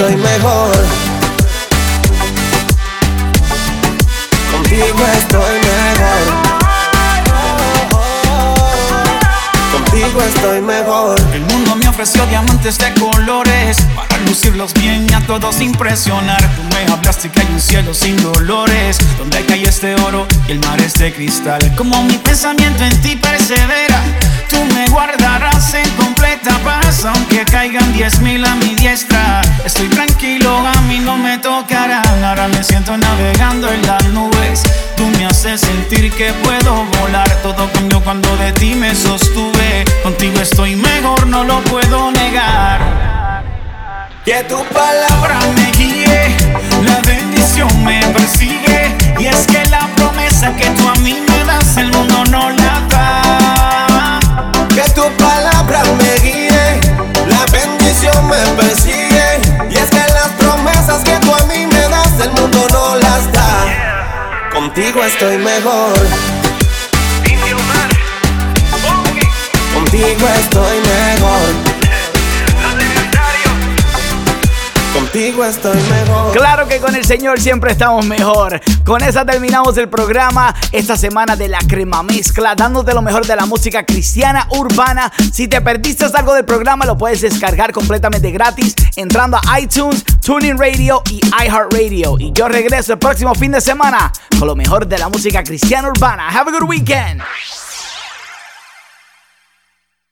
[0.00, 0.72] estoy mejor.
[4.50, 6.50] Contigo estoy mejor.
[9.72, 11.20] Contigo estoy mejor.
[11.34, 16.40] El mundo me ofreció diamantes de colores para lucirlos bien y a todos impresionar.
[16.40, 20.60] Tú me hablaste que hay un cielo sin dolores, donde cae este oro y el
[20.60, 21.60] mar es de cristal.
[21.76, 24.02] Como mi pensamiento en ti persevera,
[24.50, 29.40] tú me guardarás en completa paz, aunque caigan diez mil a mi diestra.
[29.64, 32.24] Estoy tranquilo, a mí no me tocarán.
[32.24, 34.62] Ahora me siento navegando en las nubes.
[34.96, 37.30] Tú me haces sentir que puedo volar.
[37.42, 39.84] Todo cambió cuando de ti me sostuve.
[40.02, 42.80] Contigo estoy mejor, no lo puedo negar.
[44.24, 46.36] Que tu palabra me guíe,
[46.84, 48.96] la bendición me persigue.
[49.18, 52.80] Y es que la promesa que tú a mí me das, el mundo no la
[52.90, 53.29] da.
[54.82, 56.80] Que tu palabra me guíe,
[57.26, 59.38] la bendición me persigue.
[59.68, 63.30] Y es que las promesas que tú a mí me das, el mundo no las
[63.30, 64.48] da.
[64.50, 65.92] Contigo estoy mejor.
[69.74, 71.69] Contigo estoy mejor.
[76.32, 78.60] Claro que con el Señor siempre estamos mejor.
[78.84, 83.34] Con esa terminamos el programa esta semana de la crema mezcla, dándote lo mejor de
[83.34, 85.12] la música cristiana urbana.
[85.32, 90.58] Si te perdiste algo del programa, lo puedes descargar completamente gratis entrando a iTunes, Tuning
[90.58, 92.16] Radio y iHeartRadio.
[92.18, 95.88] Y yo regreso el próximo fin de semana con lo mejor de la música cristiana
[95.88, 96.28] urbana.
[96.28, 97.20] Have a good weekend.